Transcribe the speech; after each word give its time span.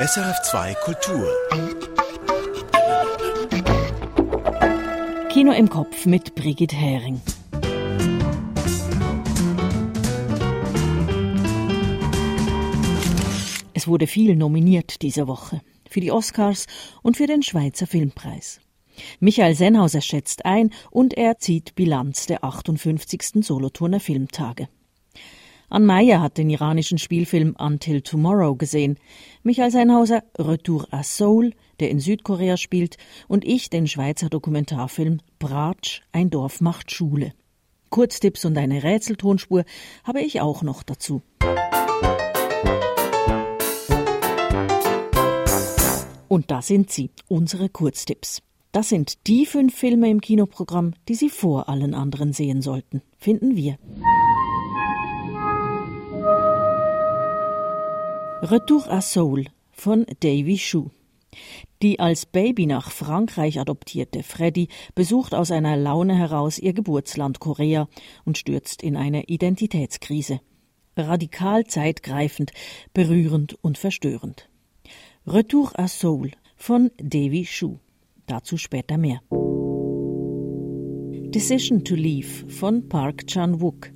SRF2 0.00 0.74
Kultur. 0.76 1.28
Kino 5.28 5.52
im 5.52 5.68
Kopf 5.68 6.06
mit 6.06 6.34
Brigitte 6.34 6.74
Hering. 6.74 7.20
Es 13.74 13.86
wurde 13.86 14.06
viel 14.06 14.36
nominiert 14.36 15.02
diese 15.02 15.28
Woche. 15.28 15.60
Für 15.90 16.00
die 16.00 16.10
Oscars 16.10 16.66
und 17.02 17.18
für 17.18 17.26
den 17.26 17.42
Schweizer 17.42 17.86
Filmpreis. 17.86 18.62
Michael 19.18 19.54
Sennhauser 19.54 20.00
schätzt 20.00 20.46
ein 20.46 20.70
und 20.90 21.12
er 21.12 21.36
zieht 21.36 21.74
Bilanz 21.74 22.24
der 22.24 22.42
58. 22.42 23.44
Solothurner 23.44 24.00
Filmtage. 24.00 24.70
Ann 25.72 25.86
Meyer 25.86 26.20
hat 26.20 26.36
den 26.36 26.50
iranischen 26.50 26.98
Spielfilm 26.98 27.54
Until 27.56 28.02
Tomorrow 28.02 28.56
gesehen, 28.56 28.98
Michael 29.44 29.70
Sennhauser 29.70 30.24
Retour 30.36 30.88
à 30.92 31.04
Seoul, 31.04 31.52
der 31.78 31.90
in 31.90 32.00
Südkorea 32.00 32.56
spielt, 32.56 32.96
und 33.28 33.44
ich 33.44 33.70
den 33.70 33.86
Schweizer 33.86 34.28
Dokumentarfilm 34.28 35.20
Bratsch, 35.38 36.02
ein 36.10 36.28
Dorf 36.28 36.60
macht 36.60 36.90
Schule. 36.90 37.34
Kurztipps 37.88 38.44
und 38.44 38.58
eine 38.58 38.82
Rätseltonspur 38.82 39.64
habe 40.02 40.22
ich 40.22 40.40
auch 40.40 40.62
noch 40.62 40.82
dazu. 40.82 41.22
Und 46.26 46.50
da 46.50 46.62
sind 46.62 46.90
sie, 46.90 47.12
unsere 47.28 47.68
Kurztipps. 47.68 48.42
Das 48.72 48.88
sind 48.88 49.26
die 49.28 49.46
fünf 49.46 49.76
Filme 49.76 50.10
im 50.10 50.20
Kinoprogramm, 50.20 50.94
die 51.08 51.14
Sie 51.14 51.28
vor 51.28 51.68
allen 51.68 51.94
anderen 51.94 52.32
sehen 52.32 52.60
sollten, 52.60 53.02
finden 53.18 53.54
wir. 53.54 53.78
Retour 58.42 58.88
à 58.88 59.02
Seoul 59.02 59.44
von 59.70 60.06
Davy 60.20 60.56
Shu. 60.56 60.88
Die 61.82 62.00
als 62.00 62.24
Baby 62.24 62.64
nach 62.64 62.90
Frankreich 62.90 63.60
adoptierte 63.60 64.22
Freddy 64.22 64.68
besucht 64.94 65.34
aus 65.34 65.50
einer 65.50 65.76
Laune 65.76 66.16
heraus 66.16 66.58
ihr 66.58 66.72
Geburtsland 66.72 67.38
Korea 67.38 67.86
und 68.24 68.38
stürzt 68.38 68.82
in 68.82 68.96
eine 68.96 69.24
Identitätskrise. 69.24 70.40
Radikal 70.96 71.66
zeitgreifend, 71.66 72.52
berührend 72.94 73.62
und 73.62 73.76
verstörend. 73.76 74.48
Retour 75.26 75.78
à 75.78 75.86
Seoul 75.86 76.30
von 76.56 76.90
Davy 76.96 77.44
Shu. 77.44 77.76
Dazu 78.26 78.56
später 78.56 78.96
mehr. 78.96 79.20
Decision 81.28 81.84
to 81.84 81.94
Leave 81.94 82.48
von 82.48 82.88
Park 82.88 83.26
Chan-wook. 83.26 83.92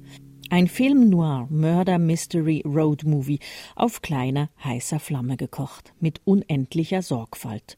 Ein 0.54 0.68
Film 0.68 1.10
noir 1.10 1.48
Murder 1.50 1.98
Mystery 1.98 2.62
Road 2.64 3.02
Movie 3.02 3.40
auf 3.74 4.02
kleiner 4.02 4.50
heißer 4.62 5.00
Flamme 5.00 5.36
gekocht 5.36 5.92
mit 5.98 6.20
unendlicher 6.24 7.02
Sorgfalt. 7.02 7.76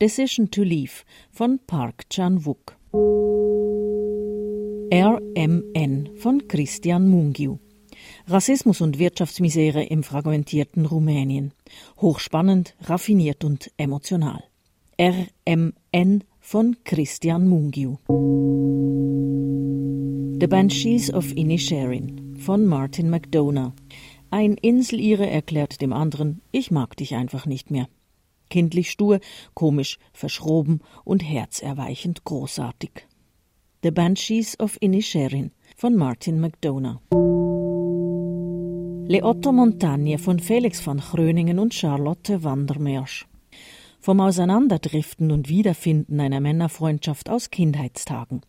Decision 0.00 0.48
to 0.48 0.62
Leave 0.62 1.02
von 1.32 1.58
Park 1.66 2.08
Chan-wook. 2.08 2.76
RMN 4.94 6.10
von 6.18 6.46
Christian 6.46 7.08
Mungiu. 7.08 7.58
Rassismus 8.28 8.80
und 8.80 9.00
Wirtschaftsmisere 9.00 9.82
im 9.82 10.04
fragmentierten 10.04 10.86
Rumänien. 10.86 11.52
Hochspannend, 12.00 12.76
raffiniert 12.82 13.42
und 13.42 13.72
emotional. 13.76 14.44
RMN 15.00 16.22
von 16.38 16.76
Christian 16.84 17.48
Mungiu. 17.48 17.98
The 20.40 20.46
Banshees 20.46 21.12
of 21.12 21.32
Inisherin 21.32 22.36
von 22.38 22.64
Martin 22.64 23.10
McDonough. 23.10 23.72
Ein 24.30 24.54
Inselire 24.54 25.28
erklärt 25.28 25.80
dem 25.80 25.92
anderen, 25.92 26.42
ich 26.52 26.70
mag 26.70 26.96
dich 26.96 27.16
einfach 27.16 27.44
nicht 27.44 27.72
mehr. 27.72 27.88
Kindlich 28.48 28.92
stur, 28.92 29.18
komisch, 29.54 29.98
verschroben 30.12 30.80
und 31.04 31.24
herzerweichend 31.24 32.22
großartig. 32.22 33.08
The 33.82 33.90
Banshees 33.90 34.58
of 34.60 34.78
Inisherin 34.80 35.50
von 35.76 35.96
Martin 35.96 36.38
McDonough. 36.38 37.00
Le 39.10 39.24
Otto 39.24 39.50
Montagne 39.50 40.18
von 40.18 40.38
Felix 40.38 40.86
van 40.86 40.98
Gröningen 40.98 41.58
und 41.58 41.74
Charlotte 41.74 42.44
Wandermeersch 42.44 43.27
vom 44.00 44.20
Auseinanderdriften 44.20 45.30
und 45.30 45.48
Wiederfinden 45.48 46.20
einer 46.20 46.40
Männerfreundschaft 46.40 47.28
aus 47.28 47.50
Kindheitstagen. 47.50 48.42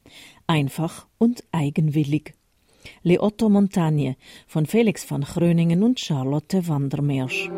Einfach 0.47 1.07
und 1.17 1.43
eigenwillig. 1.51 2.33
Le 3.03 3.21
Otto 3.21 3.49
Montagne 3.49 4.15
von 4.47 4.65
Felix 4.65 5.09
van 5.09 5.21
Gröningen 5.21 5.83
und 5.83 5.99
Charlotte 5.99 6.67
Wandermeersch. 6.67 7.49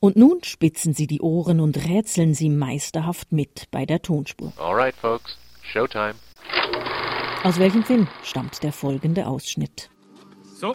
Und 0.00 0.16
nun 0.16 0.44
spitzen 0.44 0.92
Sie 0.92 1.06
die 1.06 1.22
Ohren 1.22 1.60
und 1.60 1.88
rätseln 1.88 2.34
Sie 2.34 2.50
meisterhaft 2.50 3.32
mit 3.32 3.70
bei 3.70 3.86
der 3.86 4.02
Tonspur. 4.02 4.52
All 4.58 4.74
right, 4.74 4.94
folks. 4.94 5.38
Showtime. 5.62 6.14
Aus 7.42 7.58
welchem 7.58 7.82
Film 7.84 8.06
stammt 8.22 8.62
der 8.62 8.72
folgende 8.72 9.26
Ausschnitt? 9.26 9.90
So, 10.56 10.74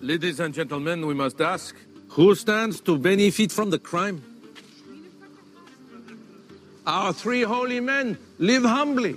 ladies 0.00 0.40
and 0.40 0.54
gentlemen, 0.54 1.06
we 1.06 1.14
must 1.14 1.40
ask 1.40 1.74
who 2.10 2.34
stands 2.34 2.80
to 2.80 2.98
benefit 2.98 3.52
from 3.52 3.70
the 3.70 3.78
crime? 3.78 4.22
Our 6.86 7.12
three 7.12 7.42
holy 7.42 7.80
men 7.80 8.18
live 8.38 8.64
humbly. 8.64 9.16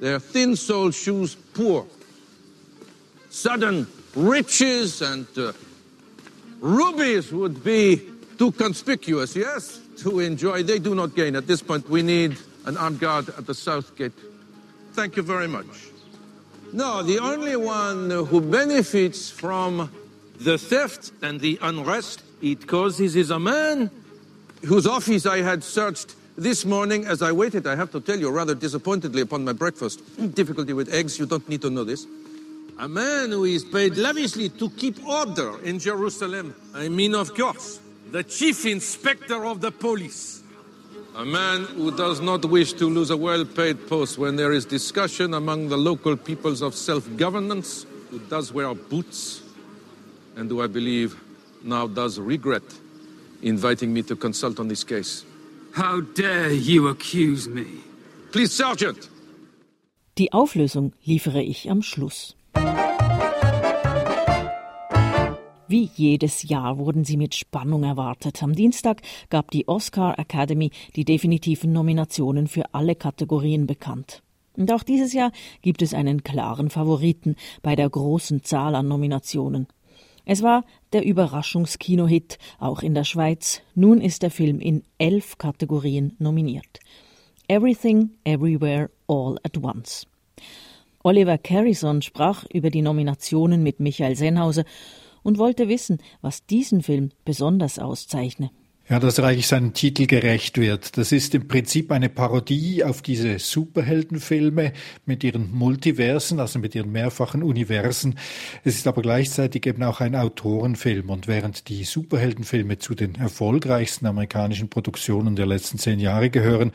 Their 0.00 0.18
thin 0.18 0.56
soled 0.56 0.94
shoes 0.94 1.34
poor. 1.34 1.86
Sudden 3.30 3.86
riches 4.14 5.02
and 5.02 5.26
uh, 5.36 5.52
rubies 6.60 7.32
would 7.32 7.62
be 7.62 8.00
too 8.38 8.52
conspicuous, 8.52 9.36
yes, 9.36 9.80
to 9.98 10.20
enjoy. 10.20 10.62
They 10.62 10.78
do 10.78 10.94
not 10.94 11.14
gain. 11.14 11.36
At 11.36 11.46
this 11.46 11.62
point, 11.62 11.88
we 11.88 12.02
need 12.02 12.38
an 12.64 12.76
armed 12.76 13.00
guard 13.00 13.28
at 13.30 13.46
the 13.46 13.54
south 13.54 13.94
gate. 13.96 14.12
Thank 14.92 15.16
you 15.16 15.22
very 15.22 15.48
much. 15.48 15.66
No, 16.76 17.02
the 17.02 17.20
only 17.20 17.56
one 17.56 18.10
who 18.10 18.38
benefits 18.38 19.30
from 19.30 19.90
the 20.38 20.58
theft 20.58 21.10
and 21.22 21.40
the 21.40 21.58
unrest 21.62 22.22
it 22.42 22.66
causes 22.66 23.16
is 23.16 23.30
a 23.30 23.38
man 23.38 23.90
whose 24.62 24.86
office 24.86 25.24
I 25.24 25.38
had 25.38 25.64
searched 25.64 26.14
this 26.36 26.66
morning 26.66 27.06
as 27.06 27.22
I 27.22 27.32
waited, 27.32 27.66
I 27.66 27.76
have 27.76 27.90
to 27.92 28.00
tell 28.02 28.18
you, 28.18 28.28
rather 28.28 28.54
disappointedly 28.54 29.22
upon 29.22 29.42
my 29.42 29.54
breakfast. 29.54 30.02
Difficulty 30.34 30.74
with 30.74 30.92
eggs, 30.92 31.18
you 31.18 31.24
don't 31.24 31.48
need 31.48 31.62
to 31.62 31.70
know 31.70 31.82
this. 31.82 32.06
A 32.78 32.86
man 32.86 33.30
who 33.30 33.44
is 33.44 33.64
paid 33.64 33.96
lavishly 33.96 34.50
to 34.50 34.68
keep 34.68 35.02
order 35.08 35.58
in 35.62 35.78
Jerusalem. 35.78 36.54
I 36.74 36.90
mean, 36.90 37.14
of 37.14 37.34
course, 37.34 37.80
the 38.10 38.22
chief 38.22 38.66
inspector 38.66 39.46
of 39.46 39.62
the 39.62 39.70
police. 39.70 40.42
A 41.16 41.24
man 41.24 41.64
who 41.64 41.96
does 41.96 42.20
not 42.20 42.44
wish 42.44 42.74
to 42.74 42.90
lose 42.90 43.08
a 43.08 43.16
well 43.16 43.46
paid 43.46 43.88
post 43.88 44.18
when 44.18 44.36
there 44.36 44.52
is 44.52 44.66
discussion 44.66 45.32
among 45.32 45.70
the 45.70 45.76
local 45.78 46.14
peoples 46.14 46.60
of 46.60 46.74
self 46.74 47.08
governance, 47.16 47.86
who 48.10 48.18
does 48.28 48.52
wear 48.52 48.74
boots, 48.74 49.40
and 50.36 50.50
who 50.50 50.60
I 50.60 50.66
believe 50.66 51.18
now 51.62 51.86
does 51.86 52.18
regret 52.18 52.64
inviting 53.40 53.94
me 53.94 54.02
to 54.02 54.14
consult 54.14 54.60
on 54.60 54.68
this 54.68 54.84
case. 54.84 55.24
How 55.72 56.02
dare 56.02 56.52
you 56.52 56.88
accuse 56.88 57.48
me? 57.48 57.64
Please, 58.30 58.52
Sergeant! 58.52 59.08
Die 60.16 60.28
Auflösung 60.32 60.92
liefere 61.06 61.42
ich 61.42 61.66
am 61.70 61.80
Schluss. 61.80 62.34
Wie 65.68 65.90
jedes 65.96 66.44
Jahr 66.44 66.78
wurden 66.78 67.04
sie 67.04 67.16
mit 67.16 67.34
Spannung 67.34 67.82
erwartet. 67.82 68.40
Am 68.42 68.54
Dienstag 68.54 69.02
gab 69.30 69.50
die 69.50 69.66
Oscar 69.66 70.16
Academy 70.16 70.70
die 70.94 71.04
definitiven 71.04 71.72
Nominationen 71.72 72.46
für 72.46 72.72
alle 72.72 72.94
Kategorien 72.94 73.66
bekannt. 73.66 74.22
Und 74.56 74.70
auch 74.70 74.84
dieses 74.84 75.12
Jahr 75.12 75.32
gibt 75.62 75.82
es 75.82 75.92
einen 75.92 76.22
klaren 76.22 76.70
Favoriten 76.70 77.34
bei 77.62 77.74
der 77.74 77.90
großen 77.90 78.44
Zahl 78.44 78.76
an 78.76 78.86
Nominationen. 78.86 79.66
Es 80.24 80.42
war 80.42 80.64
der 80.92 81.04
Überraschungskinohit, 81.04 82.38
auch 82.60 82.82
in 82.82 82.94
der 82.94 83.04
Schweiz. 83.04 83.60
Nun 83.74 84.00
ist 84.00 84.22
der 84.22 84.30
Film 84.30 84.60
in 84.60 84.84
elf 84.98 85.36
Kategorien 85.36 86.14
nominiert. 86.18 86.78
Everything, 87.48 88.10
Everywhere, 88.24 88.90
All 89.08 89.36
at 89.42 89.56
Once. 89.60 90.06
Oliver 91.02 91.38
Carrison 91.38 92.02
sprach 92.02 92.44
über 92.52 92.70
die 92.70 92.82
Nominationen 92.82 93.62
mit 93.62 93.78
Michael 93.78 94.16
Sennhauser 94.16 94.64
und 95.26 95.38
wollte 95.38 95.68
wissen, 95.68 95.98
was 96.20 96.46
diesen 96.46 96.82
Film 96.82 97.10
besonders 97.24 97.80
auszeichne. 97.80 98.50
Ja, 98.88 99.00
dass 99.00 99.18
er 99.18 99.24
eigentlich 99.24 99.48
seinem 99.48 99.72
Titel 99.72 100.06
gerecht 100.06 100.58
wird. 100.58 100.96
Das 100.96 101.10
ist 101.10 101.34
im 101.34 101.48
Prinzip 101.48 101.90
eine 101.90 102.08
Parodie 102.08 102.84
auf 102.84 103.02
diese 103.02 103.40
Superheldenfilme 103.40 104.72
mit 105.04 105.24
ihren 105.24 105.50
Multiversen, 105.52 106.38
also 106.38 106.60
mit 106.60 106.76
ihren 106.76 106.92
mehrfachen 106.92 107.42
Universen. 107.42 108.14
Es 108.62 108.76
ist 108.76 108.86
aber 108.86 109.02
gleichzeitig 109.02 109.66
eben 109.66 109.82
auch 109.82 110.00
ein 110.00 110.14
Autorenfilm. 110.14 111.10
Und 111.10 111.26
während 111.26 111.68
die 111.68 111.82
Superheldenfilme 111.82 112.78
zu 112.78 112.94
den 112.94 113.16
erfolgreichsten 113.16 114.06
amerikanischen 114.06 114.68
Produktionen 114.68 115.34
der 115.34 115.46
letzten 115.46 115.78
zehn 115.78 115.98
Jahre 115.98 116.30
gehören, 116.30 116.70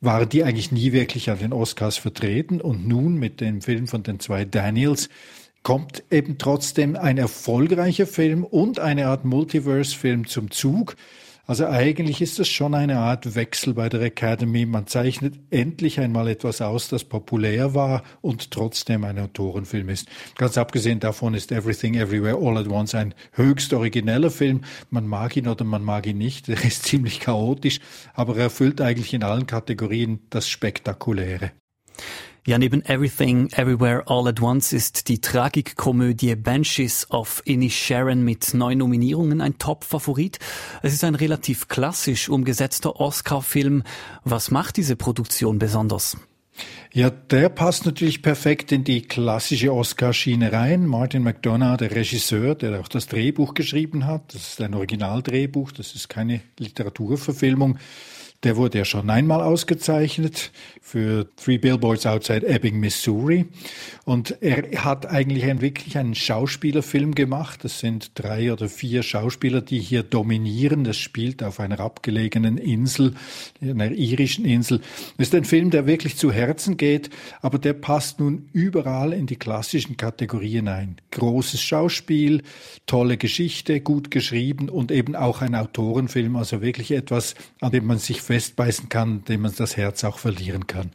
waren 0.00 0.28
die 0.28 0.44
eigentlich 0.44 0.70
nie 0.70 0.92
wirklich 0.92 1.28
an 1.30 1.40
den 1.40 1.52
Oscars 1.52 1.96
vertreten. 1.96 2.60
Und 2.60 2.86
nun 2.86 3.16
mit 3.16 3.40
dem 3.40 3.62
Film 3.62 3.88
von 3.88 4.04
den 4.04 4.20
zwei 4.20 4.44
Daniels 4.44 5.08
kommt 5.68 6.02
eben 6.10 6.38
trotzdem 6.38 6.96
ein 6.96 7.18
erfolgreicher 7.18 8.06
Film 8.06 8.42
und 8.42 8.80
eine 8.80 9.08
Art 9.08 9.26
Multiverse-Film 9.26 10.26
zum 10.26 10.50
Zug. 10.50 10.96
Also 11.46 11.66
eigentlich 11.66 12.22
ist 12.22 12.38
es 12.38 12.48
schon 12.48 12.74
eine 12.74 13.00
Art 13.00 13.34
Wechsel 13.34 13.74
bei 13.74 13.90
der 13.90 14.00
Academy. 14.00 14.64
Man 14.64 14.86
zeichnet 14.86 15.34
endlich 15.50 16.00
einmal 16.00 16.28
etwas 16.28 16.62
aus, 16.62 16.88
das 16.88 17.04
populär 17.04 17.74
war 17.74 18.02
und 18.22 18.50
trotzdem 18.50 19.04
ein 19.04 19.18
Autorenfilm 19.18 19.90
ist. 19.90 20.08
Ganz 20.38 20.56
abgesehen 20.56 21.00
davon 21.00 21.34
ist 21.34 21.52
Everything 21.52 21.96
Everywhere 21.96 22.38
All 22.38 22.56
at 22.56 22.68
Once 22.68 22.94
ein 22.94 23.12
höchst 23.32 23.74
origineller 23.74 24.30
Film. 24.30 24.62
Man 24.88 25.06
mag 25.06 25.36
ihn 25.36 25.48
oder 25.48 25.66
man 25.66 25.84
mag 25.84 26.06
ihn 26.06 26.16
nicht. 26.16 26.48
Er 26.48 26.64
ist 26.64 26.84
ziemlich 26.84 27.20
chaotisch, 27.20 27.80
aber 28.14 28.38
er 28.38 28.44
erfüllt 28.44 28.80
eigentlich 28.80 29.12
in 29.12 29.22
allen 29.22 29.46
Kategorien 29.46 30.20
das 30.30 30.48
Spektakuläre. 30.48 31.50
Ja, 32.48 32.56
neben 32.56 32.82
Everything, 32.86 33.50
Everywhere, 33.50 34.04
All 34.06 34.26
at 34.26 34.40
Once 34.40 34.72
ist 34.72 35.08
die 35.08 35.20
Tragikkomödie 35.20 36.34
Banshees 36.34 37.06
of 37.10 37.42
Inisharan 37.44 38.24
mit 38.24 38.54
neun 38.54 38.78
Nominierungen 38.78 39.42
ein 39.42 39.58
Top-Favorit. 39.58 40.38
Es 40.80 40.94
ist 40.94 41.04
ein 41.04 41.14
relativ 41.14 41.68
klassisch 41.68 42.30
umgesetzter 42.30 42.98
Oscar-Film. 42.98 43.82
Was 44.24 44.50
macht 44.50 44.78
diese 44.78 44.96
Produktion 44.96 45.58
besonders? 45.58 46.16
Ja, 46.94 47.10
der 47.10 47.50
passt 47.50 47.84
natürlich 47.84 48.22
perfekt 48.22 48.72
in 48.72 48.82
die 48.82 49.02
klassische 49.02 49.74
Oscar-Schiene 49.74 50.50
rein. 50.50 50.86
Martin 50.86 51.24
McDonough, 51.24 51.76
der 51.76 51.94
Regisseur, 51.94 52.54
der 52.54 52.80
auch 52.80 52.88
das 52.88 53.08
Drehbuch 53.08 53.52
geschrieben 53.52 54.06
hat, 54.06 54.32
das 54.32 54.52
ist 54.52 54.60
ein 54.62 54.72
Originaldrehbuch, 54.72 55.70
das 55.72 55.94
ist 55.94 56.08
keine 56.08 56.40
Literaturverfilmung. 56.58 57.78
Der 58.44 58.56
wurde 58.56 58.78
ja 58.78 58.84
schon 58.84 59.10
einmal 59.10 59.42
ausgezeichnet 59.42 60.52
für 60.80 61.28
Three 61.34 61.58
Billboards 61.58 62.06
Outside 62.06 62.46
Ebbing, 62.46 62.78
Missouri. 62.78 63.46
Und 64.04 64.40
er 64.40 64.84
hat 64.84 65.06
eigentlich 65.06 65.44
ein, 65.44 65.60
wirklich 65.60 65.98
einen 65.98 66.14
Schauspielerfilm 66.14 67.16
gemacht. 67.16 67.64
Das 67.64 67.80
sind 67.80 68.12
drei 68.14 68.52
oder 68.52 68.68
vier 68.68 69.02
Schauspieler, 69.02 69.60
die 69.60 69.80
hier 69.80 70.04
dominieren. 70.04 70.84
Das 70.84 70.96
spielt 70.96 71.42
auf 71.42 71.58
einer 71.58 71.80
abgelegenen 71.80 72.58
Insel, 72.58 73.14
einer 73.60 73.90
irischen 73.90 74.44
Insel. 74.44 74.82
Das 75.16 75.28
ist 75.28 75.34
ein 75.34 75.44
Film, 75.44 75.70
der 75.70 75.86
wirklich 75.86 76.16
zu 76.16 76.30
Herzen 76.30 76.76
geht, 76.76 77.10
aber 77.42 77.58
der 77.58 77.72
passt 77.72 78.20
nun 78.20 78.48
überall 78.52 79.12
in 79.12 79.26
die 79.26 79.36
klassischen 79.36 79.96
Kategorien 79.96 80.68
ein. 80.68 81.00
Großes 81.10 81.60
Schauspiel, 81.60 82.44
tolle 82.86 83.16
Geschichte, 83.16 83.80
gut 83.80 84.12
geschrieben 84.12 84.68
und 84.68 84.92
eben 84.92 85.16
auch 85.16 85.42
ein 85.42 85.56
Autorenfilm, 85.56 86.36
also 86.36 86.62
wirklich 86.62 86.92
etwas, 86.92 87.34
an 87.60 87.72
dem 87.72 87.84
man 87.84 87.98
sich 87.98 88.27
festbeißen 88.28 88.90
kann, 88.90 89.24
dem 89.24 89.40
man 89.40 89.54
das 89.56 89.76
Herz 89.78 90.04
auch 90.04 90.18
verlieren 90.18 90.66
kann. 90.66 90.92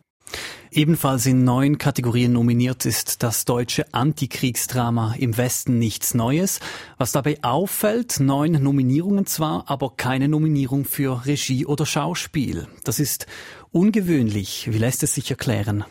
Ebenfalls 0.71 1.25
in 1.25 1.43
neun 1.43 1.77
Kategorien 1.77 2.33
nominiert 2.33 2.85
ist 2.85 3.21
das 3.21 3.45
deutsche 3.45 3.91
Antikriegsdrama 3.93 5.15
Im 5.17 5.35
Westen 5.37 5.77
nichts 5.77 6.13
Neues. 6.13 6.59
Was 6.97 7.11
dabei 7.11 7.37
auffällt, 7.43 8.19
neun 8.19 8.53
Nominierungen 8.53 9.25
zwar, 9.25 9.69
aber 9.69 9.95
keine 9.97 10.27
Nominierung 10.27 10.85
für 10.85 11.25
Regie 11.25 11.65
oder 11.65 11.85
Schauspiel. 11.85 12.67
Das 12.83 12.99
ist 12.99 13.27
ungewöhnlich. 13.71 14.69
Wie 14.71 14.79
lässt 14.79 15.03
es 15.03 15.13
sich 15.15 15.29
erklären? 15.29 15.85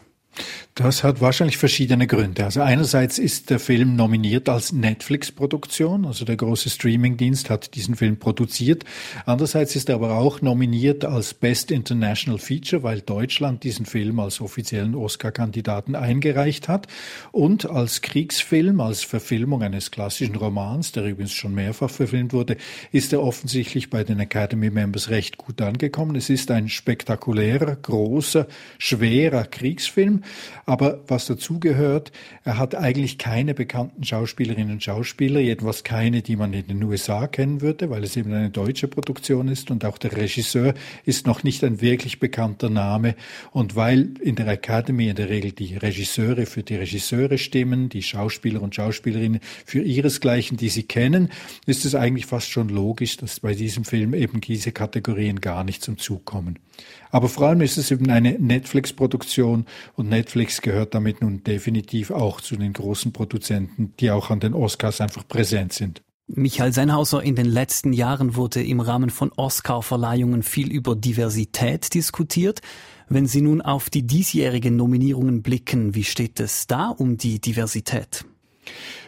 Das 0.75 1.05
hat 1.05 1.21
wahrscheinlich 1.21 1.59
verschiedene 1.59 2.07
Gründe. 2.07 2.47
Also 2.47 2.63
einerseits 2.63 3.19
ist 3.19 3.51
der 3.51 3.59
Film 3.59 3.95
nominiert 3.95 4.49
als 4.49 4.73
Netflix-Produktion, 4.73 6.07
also 6.07 6.25
der 6.25 6.37
große 6.37 6.71
Streamingdienst 6.71 7.51
hat 7.51 7.75
diesen 7.75 7.95
Film 7.95 8.19
produziert. 8.19 8.85
Andererseits 9.27 9.77
ist 9.77 9.91
er 9.91 9.97
aber 9.97 10.17
auch 10.17 10.41
nominiert 10.41 11.05
als 11.05 11.35
Best 11.35 11.71
International 11.71 12.39
Feature, 12.39 12.83
weil 12.83 13.03
Deutschland 13.03 13.65
diesen 13.65 13.85
Film 13.85 14.19
als 14.19 14.41
offiziellen 14.41 14.95
Oscar-Kandidaten 14.95 15.95
eingereicht 15.95 16.69
hat 16.69 16.87
und 17.33 17.69
als 17.69 18.01
Kriegsfilm, 18.01 18.81
als 18.81 19.03
Verfilmung 19.03 19.63
eines 19.63 19.91
klassischen 19.91 20.37
Romans, 20.37 20.93
der 20.93 21.05
übrigens 21.05 21.33
schon 21.33 21.55
mehrfach 21.55 21.91
verfilmt 21.91 22.33
wurde, 22.33 22.57
ist 22.93 23.13
er 23.13 23.23
offensichtlich 23.23 23.91
bei 23.91 24.05
den 24.05 24.19
Academy 24.21 24.71
Members 24.71 25.11
recht 25.11 25.37
gut 25.37 25.61
angekommen. 25.61 26.17
Es 26.17 26.31
ist 26.31 26.51
ein 26.51 26.71
spektakulärer, 26.71 27.77
großer, 27.77 28.47
schwerer 28.79 29.45
Kriegsfilm 29.45 30.22
aber 30.67 31.01
was 31.09 31.27
dazugehört, 31.27 32.13
er 32.45 32.59
hat 32.59 32.75
eigentlich 32.75 33.19
keine 33.19 33.55
bekannten 33.55 34.05
Schauspielerinnen 34.05 34.75
und 34.75 34.83
Schauspieler, 34.83 35.41
jedenfalls 35.41 35.85
keine, 35.85 36.23
die 36.23 36.37
man 36.37 36.53
in 36.53 36.67
den 36.67 36.83
USA 36.83 37.27
kennen 37.27 37.61
würde, 37.61 37.91
weil 37.91 38.05
es 38.05 38.17
eben 38.17 38.33
eine 38.33 38.51
deutsche 38.51 38.89
Produktion 38.89 39.49
ist 39.49 39.71
und 39.71 39.85
auch 39.85 39.99
der 39.99 40.17
Regisseur 40.17 40.75
ist 41.05 41.27
noch 41.27 41.43
nicht 41.43 41.65
ein 41.65 41.81
wirklich 41.81 42.21
bekannter 42.21 42.71
Name. 42.71 43.15
Und 43.51 43.77
weil 43.77 44.11
in 44.21 44.37
der 44.37 44.49
Academy 44.49 45.09
in 45.09 45.17
der 45.17 45.29
Regel 45.29 45.53
die 45.53 45.77
Regisseure 45.77 46.47
für 46.47 46.63
die 46.63 46.77
Regisseure 46.77 47.39
stimmen, 47.39 47.89
die 47.89 48.03
Schauspieler 48.03 48.63
und 48.63 48.75
Schauspielerinnen 48.75 49.41
für 49.65 49.83
ihresgleichen, 49.83 50.57
die 50.57 50.69
sie 50.69 50.85
kennen, 50.85 51.31
ist 51.67 51.85
es 51.85 51.95
eigentlich 51.95 52.27
fast 52.27 52.51
schon 52.51 52.69
logisch, 52.69 53.17
dass 53.17 53.41
bei 53.41 53.55
diesem 53.55 53.85
Film 53.85 54.15
eben 54.15 54.41
diese 54.41 54.73
Kategorien 54.73 55.41
gar 55.41 55.65
nicht 55.65 55.83
zum 55.83 55.99
Zug 55.99 56.25
kommen. 56.25 56.59
Aber 57.11 57.29
vor 57.29 57.49
allem 57.49 57.61
ist 57.61 57.77
es 57.77 57.91
eben 57.91 58.11
eine 58.11 58.39
Netflix-Produktion 58.39 59.67
und 59.95 60.09
Netflix 60.09 60.63
gehört 60.63 60.95
damit 60.95 61.21
nun 61.21 61.45
definitiv 61.45 62.11
auch 62.11 62.41
zu 62.41 62.57
den 62.57 62.73
großen 62.73 63.13
Produzenten, 63.13 63.93
die 64.01 64.11
auch 64.11 64.31
an 64.31 64.41
den 64.41 64.55
Oscars 64.55 65.01
einfach 65.01 65.27
präsent 65.29 65.73
sind. 65.73 66.03
Michael 66.29 66.73
Sennhauser, 66.73 67.23
in 67.23 67.37
den 67.37 67.47
letzten 67.47 67.93
Jahren 67.93 68.37
wurde 68.37 68.63
im 68.63 68.81
Rahmen 68.81 69.11
von 69.11 69.33
Oscar-Verleihungen 69.37 70.43
viel 70.43 70.71
über 70.71 70.97
Diversität 70.97 71.93
diskutiert. 71.93 72.61
Wenn 73.09 73.27
Sie 73.27 73.43
nun 73.43 73.61
auf 73.61 73.91
die 73.91 74.07
diesjährigen 74.07 74.77
Nominierungen 74.77 75.43
blicken, 75.43 75.95
wie 75.95 76.05
steht 76.05 76.41
es 76.41 76.67
da 76.67 76.89
um 76.89 77.19
die 77.19 77.41
Diversität? 77.41 78.25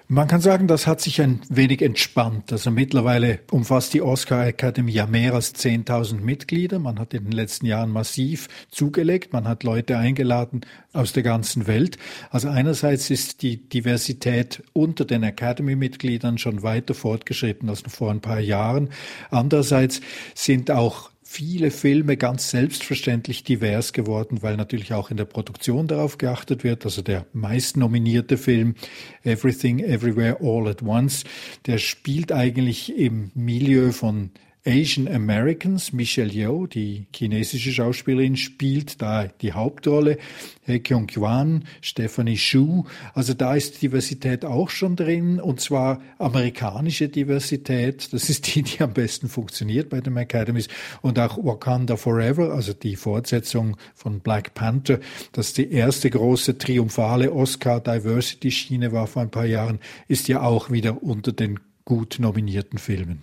Man 0.06 0.29
kann 0.29 0.43
sagen, 0.43 0.69
das 0.69 0.87
hat 0.87 1.01
sich 1.01 1.23
ein 1.23 1.41
wenig 1.49 1.81
entspannt. 1.81 2.53
Also 2.53 2.71
mittlerweile 2.71 3.41
umfasst 3.51 3.95
die 3.95 4.03
Oscar 4.03 4.47
Academy 4.47 4.93
ja 4.93 5.06
mehr 5.06 5.33
als 5.33 5.55
10.000 5.55 6.21
Mitglieder. 6.21 6.79
Man 6.79 6.99
hat 6.99 7.15
in 7.15 7.25
den 7.25 7.33
letzten 7.33 7.65
Jahren 7.65 7.91
massiv 7.91 8.49
zugelegt. 8.71 9.33
Man 9.33 9.49
hat 9.49 9.62
Leute 9.62 9.97
eingeladen 9.97 10.61
aus 10.93 11.15
der 11.15 11.23
ganzen 11.23 11.67
Welt. 11.67 11.97
Also 12.29 12.49
einerseits 12.49 13.09
ist 13.09 13.41
die 13.41 13.67
Diversität 13.67 14.62
unter 14.75 15.06
den 15.06 15.23
Academy-Mitgliedern 15.23 16.37
schon 16.37 16.62
weiter 16.62 16.93
fortgeschritten 16.93 17.71
als 17.71 17.83
vor 17.89 18.11
ein 18.11 18.21
paar 18.21 18.41
Jahren. 18.41 18.91
Andererseits 19.31 20.03
sind 20.35 20.71
auch 20.71 21.13
viele 21.34 21.72
Filme 21.72 22.16
ganz 22.16 22.50
selbstverständlich 22.50 23.42
divers 23.42 23.92
geworden, 23.92 24.42
weil 24.42 24.56
natürlich 24.56 24.92
auch 24.92 25.10
in 25.10 25.16
der 25.16 25.25
Produktion 25.25 25.88
darauf 25.88 26.16
geachtet 26.16 26.62
wird. 26.62 26.84
Also 26.84 27.02
der 27.02 27.26
meist 27.32 27.76
nominierte 27.76 28.38
Film 28.38 28.76
Everything 29.25 29.81
Everywhere 29.81 30.38
All 30.40 30.69
at 30.69 30.82
Once, 30.82 31.25
der 31.66 31.78
spielt 31.78 32.31
eigentlich 32.31 32.96
im 32.96 33.32
Milieu 33.34 33.91
von 33.91 34.31
Asian 34.67 35.06
Americans. 35.09 35.93
Michelle 35.93 36.33
Yeoh, 36.33 36.67
die 36.67 37.06
chinesische 37.15 37.71
Schauspielerin, 37.71 38.37
spielt 38.37 39.03
da 39.03 39.27
die 39.27 39.53
Hauptrolle. 39.53 40.17
He 40.63 40.81
Kyung-kwan, 40.81 41.65
Stephanie 41.83 42.39
Shu. 42.39 42.85
Also 43.13 43.35
da 43.35 43.55
ist 43.55 43.83
Diversität 43.83 44.44
auch 44.44 44.71
schon 44.71 44.97
drin 44.97 45.39
und 45.39 45.61
zwar 45.61 46.01
amerikanische 46.19 47.09
Diversität. 47.09 48.13
Das 48.13 48.31
ist 48.31 48.55
die, 48.55 48.63
die 48.63 48.81
am 48.81 48.94
besten 48.94 49.29
funktioniert 49.29 49.91
bei 49.91 50.01
den 50.01 50.17
Academies. 50.17 50.69
Und 51.03 51.19
auch 51.19 51.37
Wakanda 51.44 51.97
Forever, 51.97 52.55
also 52.55 52.73
die 52.73 52.97
Fortsetzung 52.97 53.77
von 53.94 54.21
Black 54.21 54.55
Panther, 54.55 54.99
das 55.33 55.53
die 55.53 55.71
erste 55.71 56.09
große 56.09 56.56
triumphale 56.56 57.33
Oscar 57.33 57.81
Diversity 57.81 58.51
Schiene 58.51 58.93
war 58.93 59.06
vor 59.06 59.23
ein 59.23 59.31
paar 59.31 59.47
Jahren, 59.47 59.79
ist 60.09 60.29
ja 60.29 60.41
auch 60.41 60.71
wieder 60.71 61.03
unter 61.03 61.33
den 61.33 61.61
gut 61.85 62.17
nominierten 62.19 62.79
Filmen. 62.79 63.21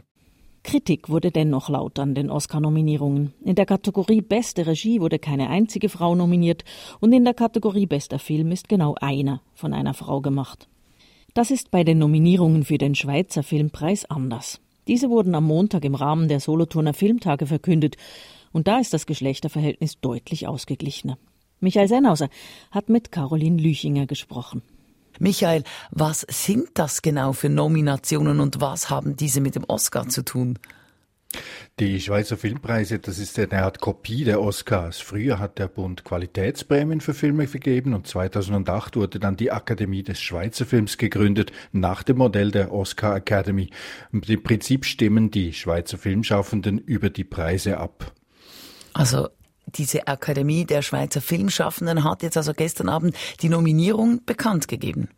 Kritik 0.63 1.09
wurde 1.09 1.31
dennoch 1.31 1.69
laut 1.69 1.97
an 1.99 2.13
den 2.13 2.29
Oscar-Nominierungen. 2.29 3.33
In 3.43 3.55
der 3.55 3.65
Kategorie 3.65 4.21
Beste 4.21 4.67
Regie 4.67 5.01
wurde 5.01 5.17
keine 5.17 5.49
einzige 5.49 5.89
Frau 5.89 6.15
nominiert 6.15 6.63
und 6.99 7.13
in 7.13 7.25
der 7.25 7.33
Kategorie 7.33 7.87
Bester 7.87 8.19
Film 8.19 8.51
ist 8.51 8.69
genau 8.69 8.95
einer 9.01 9.41
von 9.53 9.73
einer 9.73 9.93
Frau 9.93 10.21
gemacht. 10.21 10.67
Das 11.33 11.49
ist 11.49 11.71
bei 11.71 11.83
den 11.83 11.97
Nominierungen 11.97 12.63
für 12.63 12.77
den 12.77 12.93
Schweizer 12.93 13.41
Filmpreis 13.41 14.05
anders. 14.05 14.59
Diese 14.87 15.09
wurden 15.09 15.35
am 15.35 15.45
Montag 15.45 15.83
im 15.83 15.95
Rahmen 15.95 16.27
der 16.27 16.39
Solothurner 16.39 16.93
Filmtage 16.93 17.47
verkündet 17.47 17.97
und 18.51 18.67
da 18.67 18.79
ist 18.79 18.93
das 18.93 19.05
Geschlechterverhältnis 19.05 19.99
deutlich 19.99 20.47
ausgeglichener. 20.47 21.17
Michael 21.59 21.87
Sennhauser 21.87 22.29
hat 22.71 22.89
mit 22.89 23.11
Caroline 23.11 23.61
Lüchinger 23.61 24.07
gesprochen. 24.07 24.61
Michael, 25.21 25.63
was 25.91 26.25
sind 26.29 26.69
das 26.73 27.03
genau 27.03 27.33
für 27.33 27.47
Nominationen 27.47 28.39
und 28.39 28.59
was 28.59 28.89
haben 28.89 29.15
diese 29.15 29.39
mit 29.39 29.53
dem 29.53 29.65
Oscar 29.65 30.09
zu 30.09 30.25
tun? 30.25 30.57
Die 31.79 32.01
Schweizer 32.01 32.37
Filmpreise, 32.37 32.97
das 32.97 33.19
ist 33.19 33.37
eine 33.37 33.61
Art 33.61 33.79
Kopie 33.79 34.23
der 34.23 34.41
Oscars. 34.41 34.99
Früher 34.99 35.37
hat 35.37 35.59
der 35.59 35.67
Bund 35.67 36.03
Qualitätsprämien 36.03 37.01
für 37.01 37.13
Filme 37.13 37.47
vergeben 37.47 37.93
und 37.93 38.07
2008 38.07 38.95
wurde 38.95 39.19
dann 39.19 39.37
die 39.37 39.51
Akademie 39.51 40.01
des 40.01 40.19
Schweizer 40.19 40.65
Films 40.65 40.97
gegründet, 40.97 41.51
nach 41.71 42.01
dem 42.01 42.17
Modell 42.17 42.49
der 42.49 42.73
Oscar 42.73 43.15
Academy. 43.15 43.69
Im 44.11 44.21
Prinzip 44.41 44.85
stimmen 44.85 45.29
die 45.29 45.53
Schweizer 45.53 45.99
Filmschaffenden 45.99 46.79
über 46.79 47.11
die 47.11 47.25
Preise 47.25 47.77
ab. 47.77 48.11
Also 48.93 49.29
diese 49.75 50.07
Akademie 50.07 50.65
der 50.65 50.81
Schweizer 50.81 51.21
Filmschaffenden 51.21 52.03
hat 52.03 52.23
jetzt 52.23 52.37
also 52.37 52.53
gestern 52.53 52.89
Abend 52.89 53.15
die 53.41 53.49
Nominierung 53.49 54.23
bekannt 54.25 54.67
gegeben. 54.67 55.09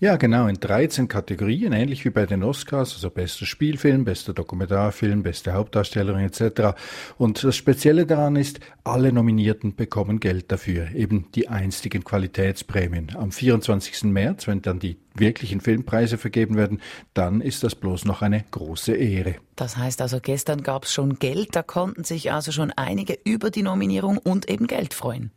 Ja, 0.00 0.16
genau, 0.16 0.46
in 0.46 0.56
13 0.56 1.08
Kategorien, 1.08 1.72
ähnlich 1.72 2.04
wie 2.04 2.10
bei 2.10 2.26
den 2.26 2.42
Oscars, 2.42 2.94
also 2.94 3.10
bester 3.10 3.46
Spielfilm, 3.46 4.04
bester 4.04 4.32
Dokumentarfilm, 4.32 5.22
beste 5.22 5.52
Hauptdarstellerin 5.52 6.24
etc. 6.24 6.78
Und 7.16 7.42
das 7.44 7.56
Spezielle 7.56 8.06
daran 8.06 8.36
ist, 8.36 8.60
alle 8.84 9.12
Nominierten 9.12 9.74
bekommen 9.74 10.20
Geld 10.20 10.50
dafür, 10.50 10.94
eben 10.94 11.26
die 11.34 11.48
einstigen 11.48 12.04
Qualitätsprämien. 12.04 13.16
Am 13.16 13.32
24. 13.32 14.04
März, 14.04 14.46
wenn 14.46 14.62
dann 14.62 14.78
die 14.78 14.98
wirklichen 15.14 15.60
Filmpreise 15.60 16.16
vergeben 16.16 16.56
werden, 16.56 16.80
dann 17.14 17.40
ist 17.40 17.64
das 17.64 17.74
bloß 17.74 18.04
noch 18.04 18.22
eine 18.22 18.44
große 18.50 18.94
Ehre. 18.94 19.36
Das 19.56 19.76
heißt 19.76 20.00
also, 20.00 20.20
gestern 20.20 20.62
gab 20.62 20.84
es 20.84 20.92
schon 20.92 21.18
Geld, 21.18 21.56
da 21.56 21.62
konnten 21.62 22.04
sich 22.04 22.32
also 22.32 22.52
schon 22.52 22.70
einige 22.70 23.18
über 23.24 23.50
die 23.50 23.62
Nominierung 23.62 24.18
und 24.18 24.48
eben 24.48 24.66
Geld 24.66 24.94
freuen 24.94 25.32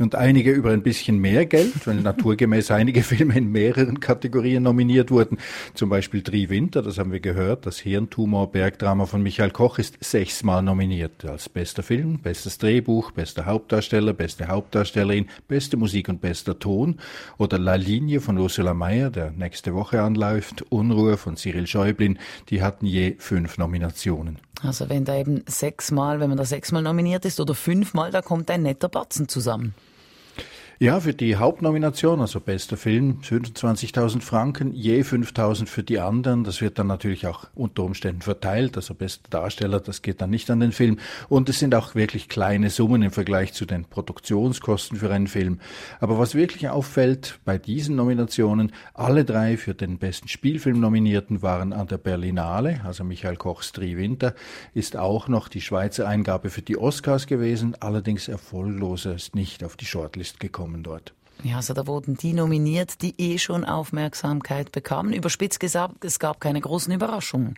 und 0.00 0.14
einige 0.14 0.50
über 0.52 0.70
ein 0.70 0.82
bisschen 0.82 1.18
mehr 1.18 1.46
Geld, 1.46 1.86
weil 1.86 1.96
naturgemäß 1.96 2.70
einige 2.70 3.02
Filme 3.02 3.36
in 3.36 3.52
mehreren 3.52 4.00
Kategorien 4.00 4.62
nominiert 4.62 5.10
wurden. 5.10 5.38
Zum 5.74 5.90
Beispiel 5.90 6.22
Tri 6.22 6.48
Winter, 6.48 6.82
das 6.82 6.98
haben 6.98 7.12
wir 7.12 7.20
gehört, 7.20 7.66
das 7.66 7.78
Hirntumor-Bergdrama 7.78 9.06
von 9.06 9.22
Michael 9.22 9.50
Koch 9.50 9.78
ist 9.78 9.96
sechsmal 10.00 10.62
nominiert 10.62 11.24
als 11.24 11.48
bester 11.48 11.82
Film, 11.82 12.18
bestes 12.18 12.58
Drehbuch, 12.58 13.10
bester 13.12 13.46
Hauptdarsteller, 13.46 14.12
beste 14.12 14.48
Hauptdarstellerin, 14.48 15.26
beste 15.48 15.76
Musik 15.76 16.08
und 16.08 16.20
bester 16.20 16.58
Ton. 16.58 16.98
Oder 17.38 17.58
La 17.58 17.74
Linie 17.74 18.20
von 18.20 18.38
Ursula 18.38 18.74
Mayer, 18.74 19.10
der 19.10 19.30
nächste 19.32 19.74
Woche 19.74 20.02
anläuft, 20.02 20.64
Unruhe 20.70 21.16
von 21.16 21.36
Cyril 21.36 21.66
Schäublin, 21.66 22.18
die 22.48 22.62
hatten 22.62 22.86
je 22.86 23.16
fünf 23.18 23.58
Nominationen. 23.58 24.38
Also 24.62 24.88
wenn 24.88 25.04
da 25.04 25.16
eben 25.16 25.42
sechsmal, 25.46 26.20
wenn 26.20 26.28
man 26.28 26.36
da 26.36 26.44
sechsmal 26.44 26.82
nominiert 26.82 27.24
ist 27.24 27.40
oder 27.40 27.54
fünfmal, 27.54 28.10
da 28.10 28.20
kommt 28.22 28.50
ein 28.50 28.62
netter 28.62 28.88
Batzen 28.88 29.28
zusammen. 29.28 29.74
Ja, 30.82 30.98
für 30.98 31.12
die 31.12 31.36
Hauptnomination, 31.36 32.22
also 32.22 32.40
bester 32.40 32.78
Film, 32.78 33.18
25.000 33.22 34.22
Franken, 34.22 34.72
je 34.72 35.02
5.000 35.02 35.66
für 35.66 35.82
die 35.82 36.00
anderen. 36.00 36.42
Das 36.42 36.62
wird 36.62 36.78
dann 36.78 36.86
natürlich 36.86 37.26
auch 37.26 37.48
unter 37.54 37.82
Umständen 37.82 38.22
verteilt. 38.22 38.78
Also 38.78 38.94
bester 38.94 39.28
Darsteller, 39.28 39.80
das 39.80 40.00
geht 40.00 40.22
dann 40.22 40.30
nicht 40.30 40.50
an 40.50 40.60
den 40.60 40.72
Film. 40.72 40.98
Und 41.28 41.50
es 41.50 41.58
sind 41.58 41.74
auch 41.74 41.94
wirklich 41.94 42.30
kleine 42.30 42.70
Summen 42.70 43.02
im 43.02 43.10
Vergleich 43.10 43.52
zu 43.52 43.66
den 43.66 43.84
Produktionskosten 43.84 44.96
für 44.96 45.12
einen 45.12 45.26
Film. 45.26 45.60
Aber 46.00 46.18
was 46.18 46.34
wirklich 46.34 46.70
auffällt 46.70 47.40
bei 47.44 47.58
diesen 47.58 47.96
Nominationen, 47.96 48.72
alle 48.94 49.26
drei 49.26 49.58
für 49.58 49.74
den 49.74 49.98
besten 49.98 50.28
Spielfilm 50.28 50.80
nominierten 50.80 51.42
waren 51.42 51.74
an 51.74 51.88
der 51.88 51.98
Berlinale, 51.98 52.80
also 52.86 53.04
Michael 53.04 53.36
Kochs 53.36 53.72
Drei 53.72 53.98
Winter, 53.98 54.34
ist 54.72 54.96
auch 54.96 55.28
noch 55.28 55.48
die 55.48 55.60
Schweizer 55.60 56.08
Eingabe 56.08 56.48
für 56.48 56.62
die 56.62 56.78
Oscars 56.78 57.26
gewesen, 57.26 57.76
allerdings 57.80 58.28
erfolgloser 58.28 59.14
ist 59.14 59.34
nicht 59.34 59.62
auf 59.62 59.76
die 59.76 59.84
Shortlist 59.84 60.40
gekommen 60.40 60.69
kommen 60.70 60.82
dort. 60.82 61.12
Ja, 61.42 61.56
also 61.56 61.72
da 61.74 61.86
wurden 61.86 62.16
die 62.16 62.32
nominiert, 62.32 63.02
die 63.02 63.14
eh 63.18 63.38
schon 63.38 63.64
Aufmerksamkeit 63.64 64.72
bekamen. 64.72 65.12
Überspitzt 65.14 65.58
gesagt, 65.58 66.04
es 66.04 66.18
gab 66.18 66.40
keine 66.40 66.60
großen 66.60 66.92
Überraschungen. 66.92 67.56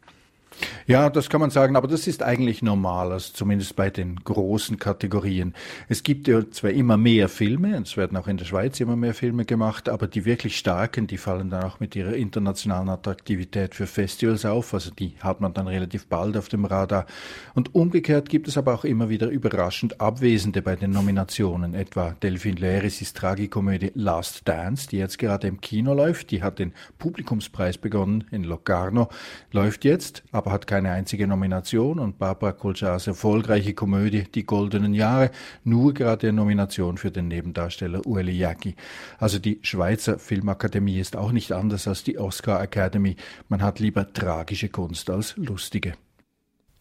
Ja, 0.87 1.11
das 1.11 1.29
kann 1.29 1.41
man 1.41 1.51
sagen, 1.51 1.77
aber 1.77 1.89
das 1.89 2.07
ist 2.07 2.23
eigentlich 2.23 2.63
normal, 2.63 3.13
also 3.13 3.33
zumindest 3.33 3.77
bei 3.77 3.91
den 3.91 4.17
großen 4.17 4.79
Kategorien. 4.79 5.55
Es 5.89 6.03
gibt 6.03 6.29
ja 6.29 6.51
zwar 6.51 6.71
immer 6.71 6.97
mehr 6.97 7.29
Filme, 7.29 7.77
es 7.81 7.97
werden 7.97 8.17
auch 8.17 8.27
in 8.27 8.37
der 8.37 8.45
Schweiz 8.45 8.81
immer 8.81 8.97
mehr 8.97 9.15
Filme 9.15 9.45
gemacht, 9.45 9.89
aber 9.89 10.07
die 10.07 10.25
wirklich 10.25 10.59
starken, 10.59 11.07
die 11.07 11.19
fallen 11.19 11.51
dann 11.51 11.65
auch 11.65 11.81
mit 11.81 11.97
ihrer 11.97 12.15
internationalen 12.15 12.89
Attraktivität 12.89 13.75
für 13.75 13.87
Festivals 13.87 14.45
auf, 14.45 14.75
also 14.75 14.91
die 14.91 15.15
hat 15.21 15.41
man 15.41 15.55
dann 15.55 15.69
relativ 15.69 16.07
bald 16.07 16.37
auf 16.37 16.49
dem 16.49 16.65
Radar. 16.65 17.07
Und 17.55 17.75
umgekehrt 17.75 18.29
gibt 18.29 18.49
es 18.49 18.59
aber 18.59 18.75
auch 18.75 18.85
immer 18.85 19.09
wieder 19.09 19.29
überraschend 19.29 20.01
Abwesende 20.01 20.63
bei 20.63 20.77
den 20.77 20.91
Nominationen, 20.91 21.75
etwa 21.75 22.15
Delphine 22.23 22.61
Leris' 22.61 23.13
Tragikomödie 23.13 23.93
Last 23.95 24.47
Dance, 24.49 24.89
die 24.89 24.99
jetzt 24.99 25.19
gerade 25.19 25.47
im 25.47 25.61
Kino 25.61 25.95
läuft, 25.95 26.31
die 26.31 26.43
hat 26.43 26.59
den 26.59 26.73
Publikumspreis 26.99 27.79
begonnen 27.79 28.25
in 28.31 28.45
Locarno, 28.45 29.09
läuft 29.53 29.85
jetzt, 29.85 30.23
aber 30.43 30.51
hat 30.51 30.67
keine 30.67 30.91
einzige 30.91 31.29
Nomination 31.29 32.01
und 32.01 32.19
Barbara 32.19 32.51
Kolschars 32.51 33.07
erfolgreiche 33.07 33.75
Komödie 33.75 34.25
Die 34.35 34.45
goldenen 34.45 34.93
Jahre 34.93 35.31
nur 35.63 35.95
gerade 35.95 36.29
eine 36.29 36.37
Nomination 36.37 36.99
für 36.99 37.13
den 37.13 37.29
Nebendarsteller 37.29 38.05
Ueli 38.05 38.33
Jacki. 38.33 38.75
Also 39.19 39.39
die 39.39 39.61
Schweizer 39.63 40.19
Filmakademie 40.19 40.99
ist 40.99 41.15
auch 41.15 41.31
nicht 41.31 41.53
anders 41.53 41.87
als 41.87 42.03
die 42.03 42.19
Oscar 42.19 42.61
Academy. 42.61 43.15
Man 43.49 43.63
hat 43.63 43.79
lieber 43.79 44.13
tragische 44.13 44.69
Kunst 44.69 45.11
als 45.11 45.37
lustige. 45.37 45.93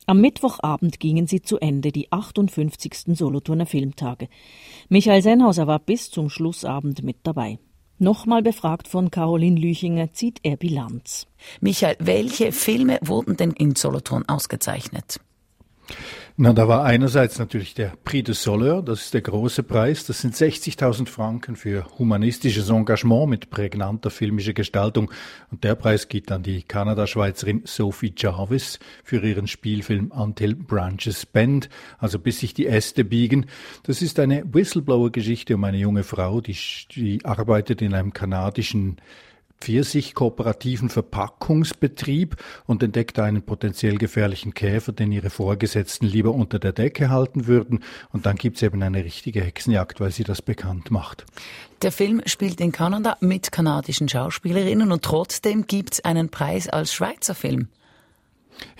Am 0.07 0.19
Mittwochabend 0.19 0.99
gingen 0.99 1.27
sie 1.27 1.43
zu 1.43 1.59
Ende, 1.59 1.91
die 1.91 2.11
58. 2.11 3.15
Solothurner 3.15 3.67
Filmtage. 3.67 4.27
Michael 4.89 5.21
Sennhauser 5.21 5.67
war 5.67 5.77
bis 5.77 6.09
zum 6.09 6.31
Schlussabend 6.31 7.03
mit 7.03 7.17
dabei. 7.21 7.59
Nochmal 8.01 8.41
befragt 8.41 8.87
von 8.87 9.11
Caroline 9.11 9.59
Lüchinger 9.59 10.11
zieht 10.11 10.39
er 10.41 10.57
Bilanz. 10.57 11.27
Michael, 11.59 11.97
welche 11.99 12.51
Filme 12.51 12.97
wurden 13.03 13.37
denn 13.37 13.51
in 13.51 13.75
Solothurn 13.75 14.27
ausgezeichnet? 14.27 15.19
Na, 16.37 16.53
da 16.53 16.67
war 16.67 16.85
einerseits 16.85 17.39
natürlich 17.39 17.73
der 17.73 17.93
Prix 18.05 18.25
de 18.25 18.33
Soleil, 18.33 18.81
das 18.81 19.01
ist 19.01 19.13
der 19.13 19.21
große 19.21 19.63
Preis. 19.63 20.05
Das 20.05 20.21
sind 20.21 20.33
60.000 20.33 21.07
Franken 21.07 21.57
für 21.57 21.85
humanistisches 21.99 22.69
Engagement 22.69 23.29
mit 23.29 23.49
prägnanter 23.49 24.09
filmischer 24.09 24.53
Gestaltung. 24.53 25.11
Und 25.51 25.63
der 25.65 25.75
Preis 25.75 26.07
geht 26.07 26.31
an 26.31 26.41
die 26.41 26.63
Kanada-Schweizerin 26.63 27.63
Sophie 27.65 28.13
Jarvis 28.15 28.79
für 29.03 29.21
ihren 29.25 29.47
Spielfilm 29.47 30.11
Until 30.11 30.55
Branches 30.55 31.25
Bend, 31.25 31.69
also 31.99 32.17
bis 32.17 32.39
sich 32.39 32.53
die 32.53 32.67
Äste 32.67 33.03
biegen. 33.03 33.47
Das 33.83 34.01
ist 34.01 34.17
eine 34.17 34.43
Whistleblower-Geschichte 34.51 35.55
um 35.55 35.63
eine 35.65 35.77
junge 35.77 36.03
Frau, 36.03 36.39
die, 36.39 36.55
die 36.95 37.25
arbeitet 37.25 37.81
in 37.81 37.93
einem 37.93 38.13
kanadischen 38.13 39.01
Pfirsich-kooperativen 39.61 40.89
Verpackungsbetrieb 40.89 42.35
und 42.65 42.83
entdeckte 42.83 43.23
einen 43.23 43.43
potenziell 43.43 43.97
gefährlichen 43.97 44.53
Käfer, 44.53 44.91
den 44.91 45.11
ihre 45.11 45.29
Vorgesetzten 45.29 46.05
lieber 46.05 46.33
unter 46.33 46.59
der 46.59 46.73
Decke 46.73 47.09
halten 47.09 47.47
würden. 47.47 47.83
Und 48.11 48.25
dann 48.25 48.35
gibt's 48.35 48.61
eben 48.61 48.83
eine 48.83 49.05
richtige 49.05 49.41
Hexenjagd, 49.41 49.99
weil 49.99 50.11
sie 50.11 50.23
das 50.23 50.41
bekannt 50.41 50.91
macht. 50.91 51.25
Der 51.81 51.91
Film 51.91 52.21
spielt 52.25 52.59
in 52.59 52.71
Kanada 52.71 53.17
mit 53.21 53.51
kanadischen 53.51 54.09
Schauspielerinnen 54.09 54.91
und 54.91 55.03
trotzdem 55.03 55.65
gibt's 55.65 56.03
einen 56.03 56.29
Preis 56.29 56.67
als 56.67 56.93
Schweizer 56.93 57.33
Film. 57.33 57.69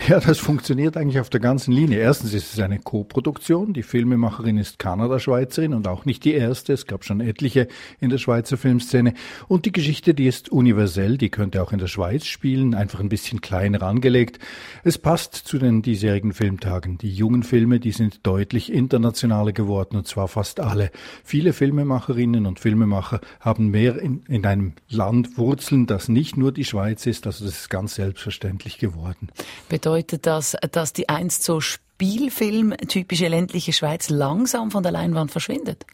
Ja, 0.08 0.20
das 0.20 0.40
funktioniert 0.40 0.98
eigentlich 0.98 1.20
auf 1.20 1.30
der 1.30 1.40
ganzen 1.40 1.72
Linie. 1.72 2.00
Erstens 2.00 2.34
ist 2.34 2.54
es 2.54 2.60
eine 2.60 2.80
Co-Produktion. 2.80 3.74
Die 3.74 3.84
Filmemacherin 3.84 4.58
ist 4.58 4.80
Kanada-Schweizerin 4.80 5.76
und 5.76 5.88
auch 5.88 6.06
nicht 6.06 6.26
die 6.26 6.34
erste. 6.34 6.74
Es 6.74 6.88
gab 6.88 7.06
schon 7.06 7.22
etliche 7.22 7.68
in 8.00 8.10
der 8.10 8.18
Schweizer 8.18 8.58
Filmszene. 8.58 9.14
Und 9.48 9.66
die 9.66 9.72
Geschichte, 9.72 10.16
die 10.16 10.26
ist 10.26 10.50
universell. 10.50 11.18
Die 11.18 11.30
könnte 11.30 11.62
auch 11.62 11.72
in 11.72 11.78
der 11.78 11.88
Schweiz 11.88 12.26
spielen. 12.26 12.74
Einfach 12.74 13.00
ein 13.00 13.10
bisschen 13.10 13.42
kleiner 13.42 13.84
angelegt. 13.84 14.40
Es 14.84 14.98
passt 14.98 15.36
zu 15.36 15.60
den 15.60 15.84
diesjährigen 15.84 16.34
Filmtagen. 16.34 16.98
Die 16.98 17.14
jungen 17.14 17.44
Filme, 17.44 17.80
die 17.80 17.92
sind 17.92 18.26
deutlich 18.26 18.74
internationaler 18.74 19.52
geworden 19.52 19.98
und 19.98 20.08
zwar 20.08 20.28
fast 20.28 20.60
alle. 20.60 20.90
Viele 21.24 21.54
Filmemacherinnen 21.54 22.48
und 22.48 22.60
Filmemacher 22.60 23.22
haben 23.40 23.70
mehr 23.70 24.00
in, 24.00 24.24
in 24.28 24.46
einem 24.48 24.74
Land 24.90 25.38
Wurzeln, 25.38 25.86
das 25.86 26.10
nicht 26.10 26.38
nur 26.38 26.52
die 26.52 26.66
Schweiz 26.66 27.06
ist. 27.06 27.28
Also 27.28 27.46
das 27.46 27.54
ist 27.54 27.70
ganz 27.70 27.96
selbstverständlich 27.96 28.80
geworden. 28.80 29.30
Bedeutet 29.72 30.26
das, 30.26 30.58
dass 30.74 30.92
die 30.92 31.08
einst 31.08 31.44
so 31.44 31.62
Spielfilm 31.62 32.76
typische 32.90 33.30
ländliche 33.30 33.72
Schweiz 33.72 34.10
langsam 34.10 34.70
von 34.70 34.84
der 34.84 34.92
Leinwand 34.92 35.32
verschwindet? 35.32 35.86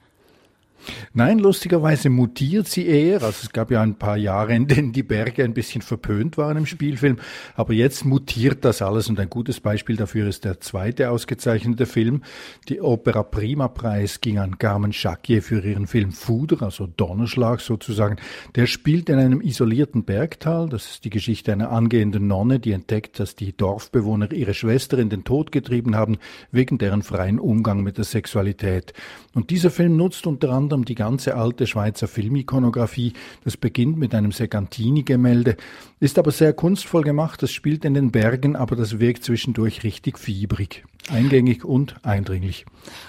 Nein, 1.13 1.39
lustigerweise 1.39 2.10
mutiert 2.10 2.67
sie 2.67 2.86
eher. 2.86 3.24
Also 3.24 3.39
es 3.43 3.51
gab 3.51 3.72
ja 3.72 3.81
ein 3.81 3.96
paar 3.96 4.17
Jahre, 4.17 4.55
in 4.55 4.67
denen 4.67 4.93
die 4.93 5.03
Berge 5.03 5.43
ein 5.43 5.53
bisschen 5.53 5.81
verpönt 5.81 6.38
waren 6.38 6.57
im 6.57 6.65
Spielfilm. 6.65 7.17
Aber 7.55 7.74
jetzt 7.74 8.05
mutiert 8.05 8.63
das 8.63 8.81
alles. 8.81 9.10
Und 9.10 9.19
ein 9.19 9.29
gutes 9.29 9.60
Beispiel 9.60 9.96
dafür 9.96 10.27
ist 10.27 10.46
der 10.46 10.60
zweite 10.60 11.10
ausgezeichnete 11.10 11.86
Film. 11.86 12.22
Die 12.69 12.81
Opera 12.81 13.24
Prima 13.24 13.67
Preis 13.67 14.22
ging 14.22 14.38
an 14.38 14.57
Carmen 14.57 14.91
Jacquier 14.91 15.41
für 15.41 15.65
ihren 15.65 15.88
Film 15.88 16.12
Fuder, 16.12 16.62
also 16.62 16.88
Donnerschlag 16.88 17.60
sozusagen. 17.60 18.17
Der 18.55 18.67
spielt 18.67 19.10
in 19.10 19.19
einem 19.19 19.41
isolierten 19.41 20.03
Bergtal. 20.03 20.69
Das 20.69 20.91
ist 20.91 21.05
die 21.05 21.10
Geschichte 21.10 21.51
einer 21.51 21.72
angehenden 21.72 22.27
Nonne, 22.27 22.60
die 22.60 22.72
entdeckt, 22.72 23.19
dass 23.19 23.36
die 23.36 23.55
Dorfbewohner 23.55 24.31
ihre 24.31 24.53
Schwester 24.53 24.98
in 25.00 25.10
den 25.10 25.24
Tod 25.24 25.51
getrieben 25.51 25.96
haben, 25.96 26.17
wegen 26.51 26.77
deren 26.77 27.03
freien 27.03 27.39
Umgang 27.39 27.84
mit 27.84 27.98
der 27.98 28.05
Sexualität. 28.05 28.93
Und 29.34 29.50
dieser 29.50 29.69
Film 29.69 29.98
nutzt 29.98 30.27
unter 30.27 30.50
anderem 30.50 30.66
anderem 30.67 30.83
die 30.83 30.95
ganze 30.95 31.36
alte 31.36 31.65
Schweizer 31.65 32.09
Filmikonografie. 32.09 33.13
Das 33.45 33.55
beginnt 33.55 33.97
mit 33.97 34.13
einem 34.13 34.33
Segantini-Gemälde, 34.33 35.55
ist 36.01 36.19
aber 36.19 36.31
sehr 36.31 36.51
kunstvoll 36.51 37.03
gemacht. 37.03 37.41
Das 37.41 37.51
spielt 37.51 37.86
in 37.86 37.93
den 37.93 38.12
Bergen, 38.12 38.57
aber 38.57 38.75
das 38.75 39.00
wirkt 39.00 39.24
zwischendurch 39.24 39.86
richtig 39.86 40.19
fiebrig. 40.19 40.83
Eingängig 41.09 41.63
und 41.63 41.95
eindringlich. 42.03 42.65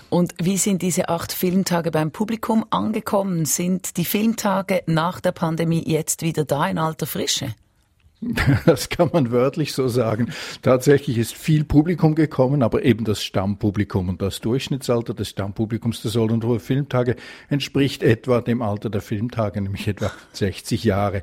Und 0.08 0.34
wie 0.40 0.56
sind 0.56 0.82
diese 0.82 1.08
acht 1.08 1.32
Filmtage 1.32 1.90
beim 1.90 2.12
Publikum 2.12 2.64
angekommen? 2.70 3.44
Sind 3.44 3.96
die 3.96 4.04
Filmtage 4.04 4.82
nach 4.86 5.20
der 5.20 5.32
Pandemie 5.32 5.82
jetzt 5.84 6.22
wieder 6.22 6.44
da 6.44 6.68
in 6.68 6.78
alter 6.78 7.06
Frische? 7.06 7.56
Das 8.66 8.88
kann 8.88 9.10
man 9.12 9.30
wörtlich 9.30 9.72
so 9.72 9.88
sagen. 9.88 10.30
Tatsächlich 10.62 11.18
ist 11.18 11.34
viel 11.34 11.64
Publikum 11.64 12.14
gekommen, 12.14 12.62
aber 12.62 12.84
eben 12.84 13.04
das 13.04 13.22
Stammpublikum 13.22 14.08
und 14.08 14.20
das 14.20 14.40
Durchschnittsalter 14.40 15.14
des 15.14 15.30
Stammpublikums 15.30 16.02
der 16.02 16.10
Solothurner 16.10 16.60
Filmtage 16.60 17.16
entspricht 17.48 18.02
etwa 18.02 18.40
dem 18.40 18.62
Alter 18.62 18.90
der 18.90 19.00
Filmtage, 19.00 19.60
nämlich 19.60 19.87
etwa 19.87 20.10
60 20.32 20.84
Jahre. 20.84 21.22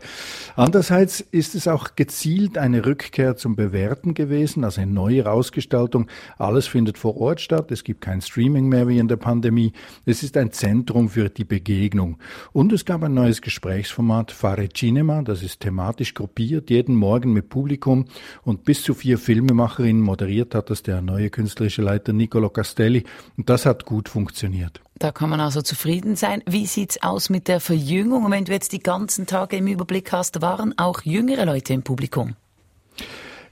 Andererseits 0.56 1.20
ist 1.20 1.56
es 1.56 1.68
auch 1.68 1.96
gezielt 1.96 2.58
eine 2.58 2.86
Rückkehr 2.86 3.36
zum 3.36 3.56
Bewerten 3.56 4.14
gewesen, 4.14 4.64
also 4.64 4.82
eine 4.82 4.92
neue 4.92 5.30
Ausgestaltung. 5.30 6.08
Alles 6.38 6.68
findet 6.68 6.98
vor 6.98 7.18
Ort 7.18 7.42
statt. 7.42 7.72
Es 7.72 7.84
gibt 7.84 8.02
kein 8.02 8.22
Streaming 8.22 8.68
mehr 8.68 8.88
wie 8.88 9.00
in 9.00 9.08
der 9.08 9.18
Pandemie. 9.18 9.74
Es 10.06 10.24
ist 10.24 10.38
ein 10.38 10.52
Zentrum 10.52 11.10
für 11.10 11.30
die 11.30 11.46
Begegnung. 11.46 12.18
Und 12.54 12.72
es 12.72 12.86
gab 12.86 13.04
ein 13.04 13.14
neues 13.14 13.42
Gesprächsformat, 13.42 14.32
Fare 14.32 14.70
Cinema, 14.70 15.22
das 15.22 15.44
ist 15.44 15.60
thematisch 15.60 16.14
gruppiert 16.14 16.70
jeden 16.86 16.96
Morgen 16.96 17.34
mit 17.34 17.50
Publikum 17.50 18.06
und 18.44 18.64
bis 18.64 18.84
zu 18.84 18.94
vier 18.94 19.18
Filmemacherinnen 19.18 20.02
moderiert 20.02 20.54
hat 20.54 20.70
das 20.70 20.84
der 20.84 21.02
neue 21.02 21.32
künstlerische 21.32 21.82
Leiter 21.82 22.14
Nicolo 22.14 22.50
Castelli 22.50 23.06
und 23.38 23.50
das 23.50 23.66
hat 23.66 23.86
gut 23.86 24.08
funktioniert. 24.08 24.82
Da 25.00 25.12
kann 25.12 25.32
man 25.32 25.40
also 25.40 25.64
zufrieden 25.64 26.16
sein. 26.16 26.44
Wie 26.46 26.68
sieht's 26.68 27.02
aus 27.02 27.32
mit 27.32 27.48
der 27.48 27.60
Verjüngung? 27.60 28.30
wenn 28.30 28.46
du 28.46 28.52
jetzt 28.52 28.72
die 28.72 28.80
ganzen 28.80 29.26
Tage 29.26 29.58
im 29.58 29.66
Überblick 29.66 30.12
hast, 30.12 30.44
waren 30.44 30.78
auch 30.78 31.02
jüngere 31.02 31.46
Leute 31.46 31.74
im 31.74 31.82
Publikum? 31.82 32.36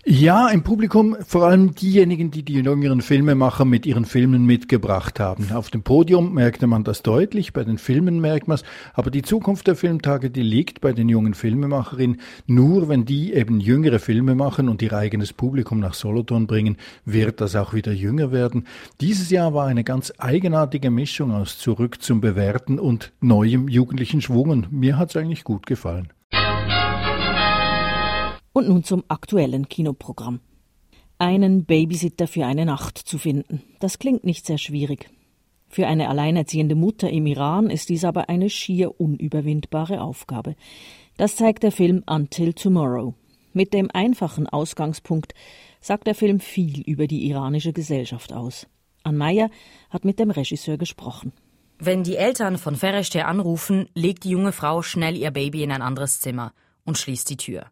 Ja, 0.06 0.50
im 0.50 0.64
Publikum 0.64 1.16
vor 1.26 1.46
allem 1.46 1.76
diejenigen, 1.76 2.30
die 2.30 2.44
die 2.44 2.56
jüngeren 2.56 3.00
Filmemacher 3.00 3.64
mit 3.64 3.86
ihren 3.86 4.04
Filmen 4.04 4.46
mitgebracht 4.46 5.18
haben. 5.18 5.54
Auf 5.54 5.70
dem 5.70 5.82
Podium 5.82 6.34
merkte 6.34 6.68
man 6.68 6.84
das 6.84 7.04
deutlich, 7.04 7.54
bei 7.54 7.64
den 7.64 7.78
Filmen 7.78 8.20
merkt 8.20 8.50
man 8.50 8.56
es, 8.56 8.64
aber 8.94 9.12
die 9.12 9.22
Zukunft 9.22 9.66
der 9.66 9.78
Filmtage, 9.78 10.30
die 10.30 10.42
liegt 10.42 10.82
bei 10.82 10.92
den 10.92 11.08
jungen 11.08 11.34
Filmemacherinnen. 11.34 12.20
Nur 12.48 12.90
wenn 12.90 13.06
die 13.06 13.32
eben 13.32 13.62
jüngere 13.62 14.00
Filme 14.00 14.36
machen 14.36 14.68
und 14.68 14.82
ihr 14.82 14.92
eigenes 14.92 15.32
Publikum 15.32 15.80
nach 15.80 15.94
Solothurn 15.94 16.48
bringen, 16.48 16.76
wird 17.06 17.40
das 17.40 17.56
auch 17.56 17.74
wieder 17.74 17.94
jünger 17.94 18.34
werden. 18.34 18.68
Dieses 19.00 19.30
Jahr 19.30 19.54
war 19.54 19.68
eine 19.68 19.86
ganz 19.86 20.12
eigenartige 20.18 20.92
Mischung 20.92 21.32
aus 21.32 21.60
Zurück 21.60 22.02
zum 22.02 22.20
Bewerten 22.20 22.78
und 22.78 23.14
neuem 23.22 23.70
jugendlichen 23.70 24.20
Schwung 24.20 24.50
und 24.50 24.70
mir 24.74 24.98
hat's 24.98 25.16
eigentlich 25.16 25.46
gut 25.46 25.66
gefallen. 25.66 26.10
Und 28.54 28.70
nun 28.70 28.84
zum 28.84 29.04
aktuellen 29.08 29.68
Kinoprogramm. 29.68 30.40
Einen 31.18 31.66
Babysitter 31.66 32.28
für 32.28 32.46
eine 32.46 32.66
Nacht 32.66 32.98
zu 32.98 33.18
finden, 33.18 33.64
das 33.80 34.00
klingt 34.00 34.24
nicht 34.24 34.46
sehr 34.46 34.58
schwierig. 34.58 35.10
Für 35.70 35.88
eine 35.88 36.08
alleinerziehende 36.08 36.76
Mutter 36.76 37.10
im 37.10 37.26
Iran 37.26 37.72
ist 37.72 37.90
dies 37.90 38.06
aber 38.06 38.30
eine 38.30 38.52
schier 38.52 39.00
unüberwindbare 39.00 40.02
Aufgabe. 40.02 40.56
Das 41.18 41.36
zeigt 41.36 41.64
der 41.64 41.72
Film 41.72 42.04
Until 42.06 42.54
Tomorrow. 42.54 43.16
Mit 43.54 43.74
dem 43.74 43.90
einfachen 43.92 44.48
Ausgangspunkt 44.48 45.34
sagt 45.82 46.06
der 46.06 46.14
Film 46.14 46.40
viel 46.40 46.82
über 46.82 47.08
die 47.08 47.28
iranische 47.28 47.74
Gesellschaft 47.74 48.34
aus. 48.34 48.68
Ann 49.04 49.18
Meyer 49.18 49.50
hat 49.90 50.06
mit 50.06 50.20
dem 50.20 50.30
Regisseur 50.30 50.78
gesprochen. 50.78 51.34
Wenn 51.80 52.04
die 52.04 52.18
Eltern 52.18 52.58
von 52.58 52.76
Fereshte 52.76 53.26
anrufen, 53.26 53.90
legt 53.96 54.26
die 54.26 54.30
junge 54.30 54.52
Frau 54.52 54.84
schnell 54.84 55.18
ihr 55.18 55.32
Baby 55.32 55.64
in 55.64 55.72
ein 55.72 55.82
anderes 55.82 56.20
Zimmer 56.20 56.54
und 56.86 57.00
schließt 57.00 57.30
die 57.30 57.38
Tür. 57.38 57.66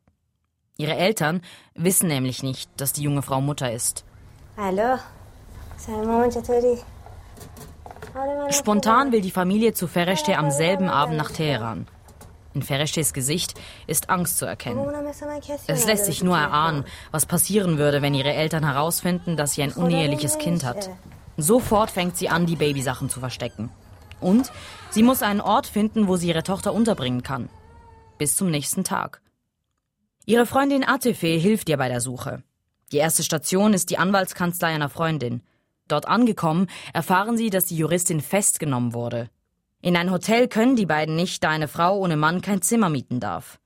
Ihre 0.81 0.95
Eltern 0.95 1.41
wissen 1.75 2.07
nämlich 2.07 2.41
nicht, 2.41 2.67
dass 2.77 2.91
die 2.91 3.03
junge 3.03 3.21
Frau 3.21 3.39
Mutter 3.39 3.71
ist. 3.71 4.03
Hallo. 4.57 4.97
Spontan 8.49 9.11
will 9.11 9.21
die 9.21 9.29
Familie 9.29 9.75
zu 9.75 9.87
Fereshte 9.87 10.39
am 10.39 10.49
selben 10.49 10.89
Abend 10.89 11.17
nach 11.17 11.29
Teheran. 11.29 11.85
In 12.55 12.63
Fereshtes 12.63 13.13
Gesicht 13.13 13.53
ist 13.85 14.09
Angst 14.09 14.39
zu 14.39 14.45
erkennen. 14.45 14.83
Es 15.67 15.85
lässt 15.85 16.05
sich 16.05 16.23
nur 16.23 16.35
erahnen, 16.35 16.83
was 17.11 17.27
passieren 17.27 17.77
würde, 17.77 18.01
wenn 18.01 18.15
ihre 18.15 18.33
Eltern 18.33 18.65
herausfinden, 18.65 19.37
dass 19.37 19.53
sie 19.53 19.61
ein 19.61 19.73
uneheliches 19.73 20.39
Kind 20.39 20.65
hat. 20.65 20.89
Sofort 21.37 21.91
fängt 21.91 22.17
sie 22.17 22.29
an, 22.29 22.47
die 22.47 22.55
Babysachen 22.55 23.07
zu 23.07 23.19
verstecken. 23.19 23.69
Und 24.19 24.51
sie 24.89 25.03
muss 25.03 25.21
einen 25.21 25.41
Ort 25.41 25.67
finden, 25.67 26.07
wo 26.07 26.15
sie 26.17 26.29
ihre 26.29 26.43
Tochter 26.43 26.73
unterbringen 26.73 27.21
kann. 27.21 27.49
Bis 28.17 28.35
zum 28.35 28.49
nächsten 28.49 28.83
Tag. 28.83 29.21
Ihre 30.25 30.45
Freundin 30.45 30.87
Atefe 30.87 31.27
hilft 31.27 31.67
ihr 31.69 31.77
bei 31.77 31.89
der 31.89 31.99
Suche. 31.99 32.43
Die 32.91 32.97
erste 32.97 33.23
Station 33.23 33.73
ist 33.73 33.89
die 33.89 33.97
Anwaltskanzlei 33.97 34.67
einer 34.67 34.89
Freundin. 34.89 35.41
Dort 35.87 36.07
angekommen, 36.07 36.67
erfahren 36.93 37.37
sie, 37.37 37.49
dass 37.49 37.65
die 37.65 37.77
Juristin 37.77 38.21
festgenommen 38.21 38.93
wurde. 38.93 39.29
In 39.81 39.97
ein 39.97 40.11
Hotel 40.11 40.47
können 40.47 40.75
die 40.75 40.85
beiden 40.85 41.15
nicht, 41.15 41.43
da 41.43 41.49
eine 41.49 41.67
Frau 41.67 41.97
ohne 41.97 42.17
Mann 42.17 42.41
kein 42.41 42.61
Zimmer 42.61 42.89
mieten 42.89 43.19
darf. 43.19 43.59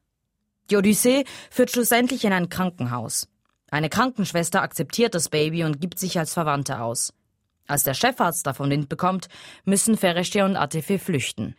Die 0.70 0.78
Odyssee 0.78 1.26
führt 1.52 1.72
schlussendlich 1.72 2.24
in 2.24 2.34
ein 2.34 2.50
Krankenhaus. 2.50 3.28
Eine 3.70 3.90
Krankenschwester 3.90 4.62
akzeptiert 4.62 5.14
das 5.14 5.28
Baby 5.30 5.66
und 5.66 5.82
gibt 5.82 6.00
sich 6.00 6.18
als 6.18 6.34
Verwandte 6.34 6.80
aus. 6.80 7.14
Als 7.68 7.84
der 7.84 7.94
Chefarzt 7.94 8.48
davon 8.48 8.70
Wind 8.70 8.88
bekommt, 8.88 9.28
müssen 9.66 9.98
Fereshte 9.98 10.46
und 10.46 10.56
Atefe 10.56 11.00
flüchten. 11.00 11.56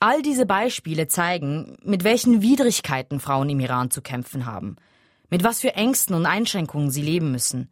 All 0.00 0.22
diese 0.22 0.46
Beispiele 0.46 1.08
zeigen, 1.08 1.76
mit 1.82 2.04
welchen 2.04 2.40
Widrigkeiten 2.40 3.18
Frauen 3.18 3.50
im 3.50 3.58
Iran 3.58 3.90
zu 3.90 4.00
kämpfen 4.00 4.46
haben, 4.46 4.76
mit 5.28 5.42
was 5.42 5.60
für 5.60 5.74
Ängsten 5.74 6.14
und 6.14 6.24
Einschränkungen 6.24 6.90
sie 6.90 7.02
leben 7.02 7.32
müssen. 7.32 7.68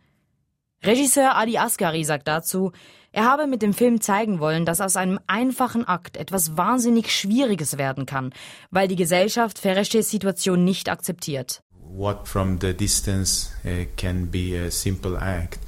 Regisseur 0.82 1.36
Ali 1.36 1.56
Asghari 1.56 2.02
sagt 2.04 2.26
dazu, 2.26 2.72
er 3.12 3.24
habe 3.24 3.46
mit 3.46 3.62
dem 3.62 3.72
Film 3.72 4.00
zeigen 4.00 4.40
wollen, 4.40 4.66
dass 4.66 4.80
aus 4.80 4.96
einem 4.96 5.20
einfachen 5.26 5.86
Akt 5.86 6.16
etwas 6.16 6.56
wahnsinnig 6.56 7.14
Schwieriges 7.14 7.78
werden 7.78 8.06
kann, 8.06 8.32
weil 8.70 8.88
die 8.88 8.96
Gesellschaft 8.96 9.58
Fereshtes 9.58 10.10
Situation 10.10 10.64
nicht 10.64 10.88
akzeptiert. 10.88 11.60
What 11.80 12.26
from 12.26 12.58
the 12.60 12.74
distance 12.74 13.52
uh, 13.64 13.86
can 13.96 14.30
be 14.30 14.60
a 14.66 14.70
simple 14.70 15.16
act 15.16 15.60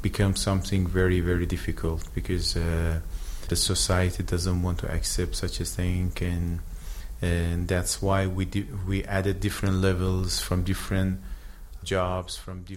becomes 0.00 0.40
something 0.40 0.88
very, 0.88 1.20
very 1.20 1.46
difficult 1.46 2.02
because 2.14 2.56
uh, 2.56 3.00
the 3.48 3.56
society 3.56 4.22
doesn't 4.22 4.62
want 4.62 4.78
to 4.78 4.86
accept 4.88 5.36
such 5.36 5.60
a 5.60 5.64
thing 5.64 6.12
and 6.20 6.60
and 7.22 7.68
that's 7.68 8.02
why 8.02 8.26
we 8.26 8.46
we 8.86 9.04
added 9.04 9.40
different 9.40 9.80
levels 9.80 10.40
from 10.40 10.64
different 10.64 11.18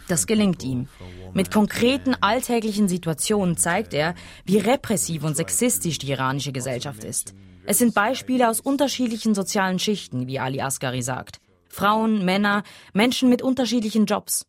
Das 0.10 0.28
gelingt 0.28 0.64
ihm. 0.64 0.90
Mit 1.34 1.50
konkreten 1.50 2.16
alltäglichen 2.20 2.90
Situationen 2.90 3.56
zeigt 3.56 3.94
er, 3.94 4.16
wie 4.46 4.58
repressiv 4.58 5.24
und 5.24 5.38
sexistisch 5.38 5.98
die 5.98 6.12
iranische 6.12 6.52
Gesellschaft 6.52 7.06
ist. 7.06 7.34
Es 7.66 7.78
sind 7.78 7.94
Beispiele 7.94 8.50
aus 8.50 8.60
unterschiedlichen 8.60 9.36
sozialen 9.36 9.80
Schichten, 9.80 10.28
wie 10.28 10.40
Ali 10.40 10.62
Asghari 10.62 11.02
sagt. 11.02 11.40
Frauen, 11.70 12.26
Männer, 12.26 12.64
Menschen 12.94 13.30
mit 13.30 13.42
unterschiedlichen 13.42 14.06
Jobs. 14.06 14.46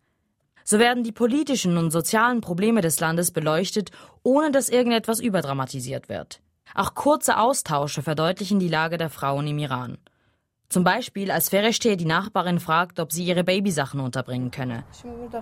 So 0.71 0.79
werden 0.79 1.03
die 1.03 1.13
politischen 1.13 1.79
und 1.79 1.91
sozialen 1.91 2.43
Probleme 2.43 2.83
des 2.83 3.01
Landes 3.01 3.31
beleuchtet, 3.31 3.91
ohne 4.23 4.51
dass 4.51 4.69
irgendetwas 4.69 5.19
überdramatisiert 5.19 6.11
wird. 6.11 6.43
Auch 6.75 6.95
kurze 6.95 7.39
Austausche 7.39 8.03
verdeutlichen 8.03 8.59
die 8.59 8.69
Lage 8.69 8.99
der 8.99 9.09
Frauen 9.09 9.47
im 9.47 9.57
Iran. 9.57 9.97
Zum 10.69 10.85
Beispiel, 10.85 11.31
als 11.31 11.49
Fereshte 11.49 11.97
die 11.97 12.05
Nachbarin 12.05 12.61
fragt, 12.61 13.01
ob 13.01 13.13
sie 13.13 13.25
ihre 13.25 13.45
Babysachen 13.45 13.99
unterbringen 13.99 14.51
könne. 14.51 14.85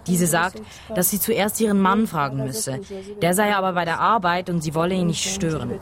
Diese 0.06 0.28
sagt, 0.28 0.62
dass 0.94 1.10
sie 1.10 1.18
zuerst 1.18 1.60
ihren 1.60 1.80
Mann 1.80 2.06
fragen 2.06 2.44
müsse. 2.44 2.78
Der 3.20 3.34
sei 3.34 3.52
aber 3.52 3.72
bei 3.72 3.84
der 3.84 3.98
Arbeit 3.98 4.48
und 4.48 4.60
sie 4.62 4.76
wolle 4.76 4.94
ihn 4.94 5.08
nicht 5.08 5.28
stören. 5.28 5.72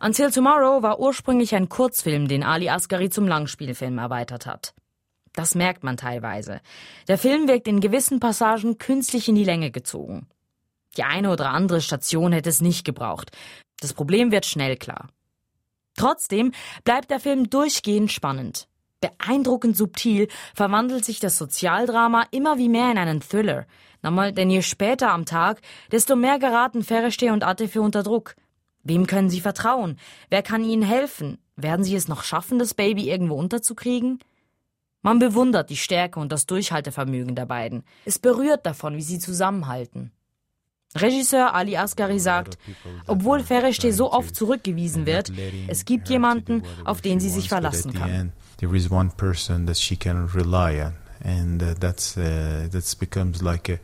Until 0.00 0.30
Tomorrow 0.30 0.82
war 0.82 0.98
ursprünglich 0.98 1.54
ein 1.54 1.68
Kurzfilm, 1.68 2.26
den 2.26 2.42
Ali 2.42 2.68
Asghari 2.68 3.10
zum 3.10 3.28
Langspielfilm 3.28 3.98
erweitert 3.98 4.46
hat. 4.46 4.74
Das 5.34 5.54
merkt 5.54 5.84
man 5.84 5.96
teilweise. 5.96 6.60
Der 7.08 7.18
Film 7.18 7.48
wirkt 7.48 7.68
in 7.68 7.80
gewissen 7.80 8.18
Passagen 8.18 8.78
künstlich 8.78 9.28
in 9.28 9.34
die 9.34 9.44
Länge 9.44 9.70
gezogen. 9.70 10.26
Die 10.96 11.04
eine 11.04 11.30
oder 11.30 11.50
andere 11.50 11.80
Station 11.80 12.32
hätte 12.32 12.48
es 12.48 12.60
nicht 12.60 12.84
gebraucht. 12.84 13.30
Das 13.80 13.94
Problem 13.94 14.30
wird 14.30 14.46
schnell 14.46 14.76
klar. 14.76 15.08
Trotzdem 15.96 16.52
bleibt 16.84 17.10
der 17.10 17.20
Film 17.20 17.50
durchgehend 17.50 18.10
spannend. 18.10 18.68
Beeindruckend 19.00 19.76
subtil 19.76 20.28
verwandelt 20.54 21.04
sich 21.04 21.20
das 21.20 21.36
Sozialdrama 21.36 22.26
immer 22.30 22.56
wie 22.56 22.68
mehr 22.68 22.90
in 22.90 22.98
einen 22.98 23.20
Thriller. 23.20 23.66
Nochmal, 24.02 24.32
denn 24.32 24.50
je 24.50 24.62
später 24.62 25.12
am 25.12 25.24
Tag, 25.24 25.60
desto 25.90 26.16
mehr 26.16 26.38
geraten 26.38 26.82
Ferreste 26.82 27.32
und 27.32 27.44
Atefe 27.44 27.80
unter 27.80 28.02
Druck. 28.02 28.34
Wem 28.82 29.06
können 29.06 29.30
sie 29.30 29.40
vertrauen? 29.40 29.96
Wer 30.28 30.42
kann 30.42 30.64
ihnen 30.64 30.82
helfen? 30.82 31.38
Werden 31.56 31.84
sie 31.84 31.94
es 31.94 32.08
noch 32.08 32.24
schaffen, 32.24 32.58
das 32.58 32.74
Baby 32.74 33.08
irgendwo 33.08 33.34
unterzukriegen? 33.34 34.18
Man 35.02 35.18
bewundert 35.18 35.70
die 35.70 35.76
Stärke 35.76 36.18
und 36.20 36.32
das 36.32 36.46
Durchhaltevermögen 36.46 37.34
der 37.34 37.46
beiden. 37.46 37.84
Es 38.04 38.18
berührt 38.18 38.66
davon, 38.66 38.96
wie 38.96 39.02
sie 39.02 39.18
zusammenhalten. 39.18 40.12
Regisseur 40.94 41.54
Ali 41.54 41.76
Asghari 41.76 42.18
sagt, 42.18 42.58
obwohl 43.06 43.40
Fereshte 43.40 43.92
so 43.92 44.12
oft 44.12 44.36
zurückgewiesen 44.36 45.06
wird, 45.06 45.32
es 45.68 45.84
gibt 45.84 46.08
jemanden, 46.08 46.64
auf 46.84 47.00
den 47.00 47.18
sie 47.18 47.30
sich 47.30 47.48
verlassen 47.48 47.94
kann. 47.94 48.32
And 51.24 51.62
uh, 51.62 51.74
that's 51.78 52.16
uh, 52.16 52.68
that's 52.70 52.94
becomes 52.94 53.42
like 53.42 53.68
a 53.68 53.78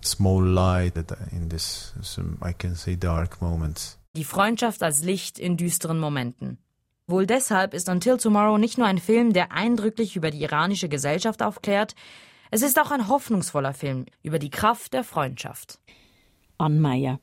small 0.00 0.42
light 0.42 0.96
in 1.32 1.48
this, 1.48 1.92
some, 2.02 2.38
I 2.42 2.52
can 2.52 2.74
say, 2.74 2.96
dark 2.96 3.40
moments. 3.40 3.98
Die 4.16 4.24
Freundschaft 4.24 4.82
als 4.82 5.02
Licht 5.02 5.38
in 5.38 5.56
düsteren 5.56 5.98
Momenten. 5.98 6.58
Wohl 7.06 7.26
deshalb 7.26 7.74
ist 7.74 7.88
Until 7.88 8.18
Tomorrow 8.18 8.58
nicht 8.58 8.78
nur 8.78 8.86
ein 8.86 8.98
Film, 8.98 9.32
der 9.32 9.52
eindrücklich 9.52 10.16
über 10.16 10.30
die 10.30 10.42
iranische 10.42 10.88
Gesellschaft 10.88 11.42
aufklärt, 11.42 11.94
es 12.50 12.62
ist 12.62 12.78
auch 12.78 12.90
ein 12.90 13.08
hoffnungsvoller 13.08 13.74
Film 13.74 14.06
über 14.22 14.38
die 14.38 14.50
Kraft 14.50 14.92
der 14.92 15.04
Freundschaft. 15.04 15.78
Ann 16.58 16.80
Meyer. 16.80 17.20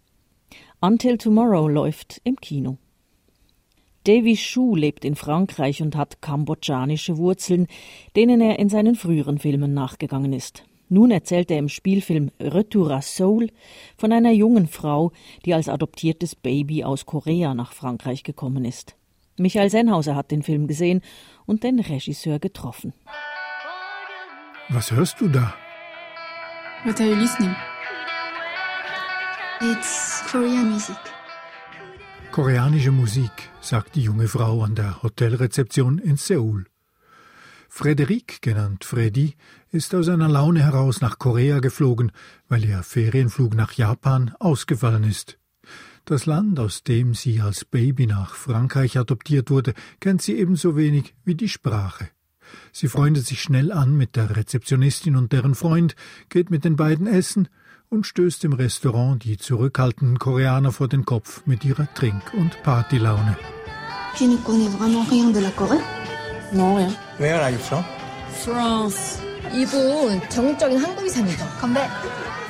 Until 0.82 1.18
Tomorrow 1.18 1.68
läuft 1.68 2.22
im 2.24 2.36
Kino. 2.38 2.78
Davy 4.06 4.38
Shu 4.38 4.76
lebt 4.76 5.04
in 5.04 5.16
Frankreich 5.16 5.82
und 5.82 5.96
hat 5.96 6.22
kambodschanische 6.22 7.18
Wurzeln, 7.18 7.66
denen 8.16 8.40
er 8.40 8.60
in 8.60 8.70
seinen 8.70 8.96
früheren 8.96 9.40
Filmen 9.40 9.74
nachgegangen 9.74 10.32
ist. 10.32 10.64
Nun 10.90 11.10
erzählt 11.10 11.50
er 11.50 11.58
im 11.58 11.70
Spielfilm 11.70 12.30
Retour 12.40 12.92
à 12.92 13.02
Seoul 13.02 13.50
von 13.98 14.12
einer 14.12 14.32
jungen 14.32 14.68
Frau, 14.68 15.12
die 15.44 15.56
als 15.56 15.70
adoptiertes 15.70 16.36
Baby 16.36 16.84
aus 16.84 17.08
Korea 17.08 17.56
nach 17.56 17.74
Frankreich 17.74 18.24
gekommen 18.24 18.64
ist. 18.64 18.96
Michael 19.38 19.72
Sennhauser 19.72 20.16
hat 20.16 20.30
den 20.30 20.44
Film 20.44 20.68
gesehen 20.68 21.02
und 21.48 21.64
den 21.64 21.80
Regisseur 21.80 22.38
getroffen. 22.38 22.94
Was 24.70 24.92
hörst 24.92 25.20
du 25.20 25.28
da? 25.28 25.56
What 26.84 27.02
are 27.02 27.10
you 27.10 27.16
listening? 27.16 27.56
It's 29.62 30.22
Korean 30.30 30.70
music. 30.70 31.15
Koreanische 32.36 32.92
Musik, 32.92 33.32
sagt 33.62 33.96
die 33.96 34.02
junge 34.02 34.28
Frau 34.28 34.62
an 34.62 34.76
der 34.76 35.02
Hotelrezeption 35.02 36.00
in 36.00 36.18
Seoul. 36.18 36.66
Frederik, 37.70 38.42
genannt 38.42 38.84
Freddy, 38.84 39.36
ist 39.72 39.96
aus 39.96 40.10
einer 40.10 40.28
Laune 40.28 40.62
heraus 40.62 41.00
nach 41.00 41.18
Korea 41.18 41.60
geflogen, 41.60 42.12
weil 42.50 42.66
ihr 42.66 42.84
Ferienflug 42.84 43.56
nach 43.56 43.72
Japan 43.72 44.36
ausgefallen 44.38 45.06
ist. 45.06 45.40
Das 46.04 46.26
Land, 46.26 46.60
aus 46.60 46.84
dem 46.84 47.14
sie 47.14 47.40
als 47.40 47.64
Baby 47.64 48.06
nach 48.06 48.36
Frankreich 48.36 48.98
adoptiert 48.98 49.50
wurde, 49.50 49.74
kennt 50.02 50.22
sie 50.22 50.38
ebenso 50.38 50.76
wenig 50.76 51.16
wie 51.24 51.36
die 51.36 51.48
Sprache. 51.48 52.10
Sie 52.74 52.90
freundet 52.90 53.26
sich 53.26 53.42
schnell 53.42 53.72
an 53.72 53.96
mit 53.96 54.18
der 54.18 54.36
Rezeptionistin 54.36 55.16
und 55.16 55.32
deren 55.32 55.56
Freund, 55.56 55.96
geht 56.28 56.50
mit 56.50 56.66
den 56.66 56.76
beiden 56.76 57.08
essen 57.08 57.48
und 57.95 58.07
stößt 58.07 58.45
im 58.45 58.53
Restaurant 58.53 59.25
die 59.25 59.37
zurückhaltenden 59.37 60.19
Koreaner 60.19 60.73
vor 60.73 60.89
den 60.89 61.05
Kopf 61.05 61.43
mit 61.47 61.65
ihrer 61.65 61.93
Trink- 61.95 62.33
und 62.35 62.63
Partylaune. 62.63 63.37
Tu 64.17 64.27
ne 64.27 64.37
connais 64.45 64.69
vraiment 64.69 65.05
rien 65.11 65.33
de 65.33 65.41
la 65.41 65.51
Corée? 65.51 65.81
Non, 66.53 66.77
rien. 66.77 66.93
Where 67.19 67.41
are 67.41 67.51
you 67.51 67.59
from? 67.59 67.85
France. 68.45 69.21
이분 69.53 70.21
정적인 70.29 70.79
한국이상이죠. 70.79 71.45
건배. 71.61 71.81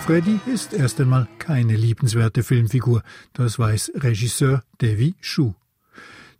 Freddy 0.05 0.41
ist 0.47 0.73
erst 0.73 1.01
einmal 1.01 1.29
keine 1.39 1.77
liebenswerte 1.77 2.43
Filmfigur, 2.43 3.03
das 3.35 3.59
weiß 3.59 3.93
Regisseur 3.97 4.63
Davy 4.79 5.15
Shu. 5.21 5.53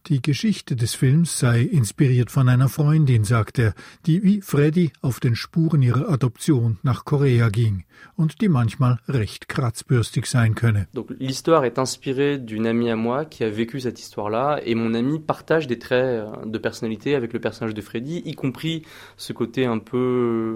Die 0.08 0.22
Geschichte 0.22 0.76
des 0.76 0.94
Films 0.94 1.40
sei 1.40 1.62
inspiriert 1.62 2.30
von 2.30 2.48
einer 2.48 2.70
Freundin, 2.70 3.24
sagt 3.24 3.58
er, 3.58 3.74
die 4.06 4.22
wie 4.22 4.40
Freddy 4.40 4.92
auf 5.02 5.20
den 5.20 5.36
Spuren 5.36 5.82
ihrer 5.82 6.10
Adoption 6.10 6.78
nach 6.84 7.06
Korea 7.06 7.50
ging 7.50 7.86
und 8.16 8.40
die 8.40 8.48
manchmal 8.48 9.00
recht 9.08 9.50
kratzbürstig 9.50 10.28
sein 10.28 10.54
könne. 10.54 10.88
Donc 10.94 11.10
l'histoire 11.20 11.66
est 11.66 11.80
inspirée 11.80 12.38
d'une 12.38 12.68
amie 12.68 12.92
à 12.92 12.96
moi 12.96 13.26
qui 13.26 13.44
a 13.44 13.50
vécu 13.50 13.80
cette 13.80 14.00
histoire-là 14.00 14.62
et 14.64 14.76
mon 14.76 14.94
amie 14.94 15.20
partage 15.20 15.66
des 15.66 15.80
traits 15.80 16.24
de 16.46 16.58
personnalité 16.60 17.16
avec 17.16 17.34
le 17.34 17.40
personnage 17.40 17.74
de 17.74 17.82
Freddy, 17.82 18.22
y 18.26 18.36
compris 18.36 18.84
ce 19.18 19.34
côté 19.34 19.66
un 19.66 19.80
peu 19.80 20.54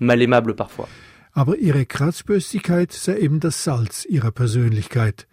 mal 0.00 0.22
aimable 0.22 0.56
parfois. 0.56 0.88
Aber 1.34 1.58
ihre 1.58 1.84
Kratzbürstigkeit 1.84 2.92
sei 2.92 3.18
eben 3.18 3.40
das 3.40 3.62
Salz 3.62 4.06
ihrer 4.06 4.30
Persönlichkeit. 4.30 5.26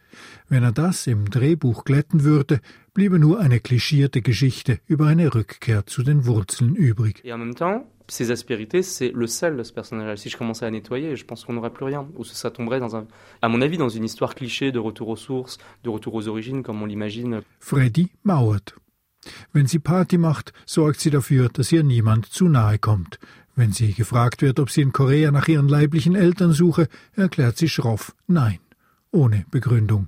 Wenn 0.50 0.64
er 0.64 0.72
das 0.72 1.08
im 1.08 1.30
Drehbuch 1.30 1.84
glätten 1.86 2.24
würde, 2.24 2.60
bliebe 2.94 3.20
nur 3.20 3.40
eine 3.40 3.60
klischierte 3.60 4.22
Geschichte 4.22 4.80
über 4.88 5.08
eine 5.08 5.34
Rückkehr 5.34 5.86
zu 5.86 6.04
den 6.04 6.26
Wurzeln 6.26 6.76
übrig. 6.76 7.24
Ces 8.10 8.32
aspérités, 8.32 8.84
c'est 8.84 9.12
le 9.16 9.28
sel 9.28 9.56
de 9.56 9.64
ce 9.64 9.72
personnage. 9.72 10.18
Si 10.18 10.30
je 10.30 10.38
commençais 10.38 10.66
à 10.66 10.72
nettoyer, 10.72 11.16
je 11.16 11.24
pense 11.24 11.46
qu'on 11.46 11.54
n'aurait 11.54 11.72
plus 11.72 11.86
rien. 11.86 12.06
Ou 12.18 12.26
ça 12.26 12.52
tomberait, 12.52 12.82
dans 12.82 12.98
un, 12.98 13.08
à 13.42 13.48
mon 13.48 13.62
avis, 13.62 13.78
dans 13.78 13.90
une 13.90 14.04
histoire 14.04 14.36
cliché 14.36 14.74
de 14.74 14.80
retour 14.80 15.08
aux 15.08 15.16
sources, 15.16 15.58
de 15.86 15.90
retour 15.90 16.14
aux 16.14 16.28
origines, 16.28 16.64
comme 16.64 16.82
on 16.82 16.86
l'imagine. 16.86 17.42
Freddy 17.60 18.12
mauert. 18.24 18.76
Wenn 19.54 19.68
sie 19.68 19.80
Party 19.80 20.18
macht, 20.18 20.52
sorgt 20.66 21.00
sie 21.00 21.10
dafür, 21.10 21.48
dass 21.48 21.72
ihr 21.72 21.84
niemand 21.84 22.26
zu 22.26 22.50
nahe 22.50 22.78
kommt. 22.78 23.20
Wenn 23.56 23.72
sie 23.72 23.94
gefragt 23.94 24.42
wird, 24.42 24.60
ob 24.60 24.70
sie 24.70 24.82
in 24.82 24.92
Korea 24.92 25.32
nach 25.32 25.48
ihren 25.48 25.70
leiblichen 25.70 26.16
Eltern 26.16 26.52
suche, 26.52 26.88
erklärt 27.16 27.58
sie 27.58 27.70
schroff 27.70 28.14
Nein, 28.28 28.60
ohne 29.14 29.46
Begründung. 29.52 30.08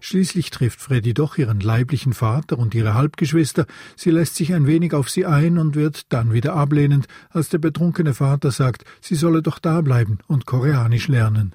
Schließlich 0.00 0.50
trifft 0.50 0.80
Freddy 0.80 1.14
doch 1.14 1.38
ihren 1.38 1.60
leiblichen 1.60 2.12
Vater 2.12 2.58
und 2.58 2.74
ihre 2.74 2.94
Halbgeschwister. 2.94 3.66
Sie 3.96 4.10
lässt 4.10 4.36
sich 4.36 4.54
ein 4.54 4.66
wenig 4.66 4.94
auf 4.94 5.08
sie 5.10 5.26
ein 5.26 5.58
und 5.58 5.74
wird 5.74 6.12
dann 6.12 6.32
wieder 6.32 6.54
ablehnend, 6.54 7.06
als 7.30 7.48
der 7.48 7.58
betrunkene 7.58 8.14
Vater 8.14 8.50
sagt, 8.50 8.84
sie 9.00 9.16
solle 9.16 9.42
doch 9.42 9.58
da 9.58 9.80
bleiben 9.80 10.18
und 10.26 10.46
Koreanisch 10.46 11.08
lernen. 11.08 11.52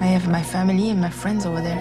I 0.00 0.04
have 0.04 0.30
my 0.30 0.42
family 0.42 0.90
and 0.90 1.00
my 1.00 1.10
friends 1.10 1.44
over 1.44 1.60
there. 1.60 1.78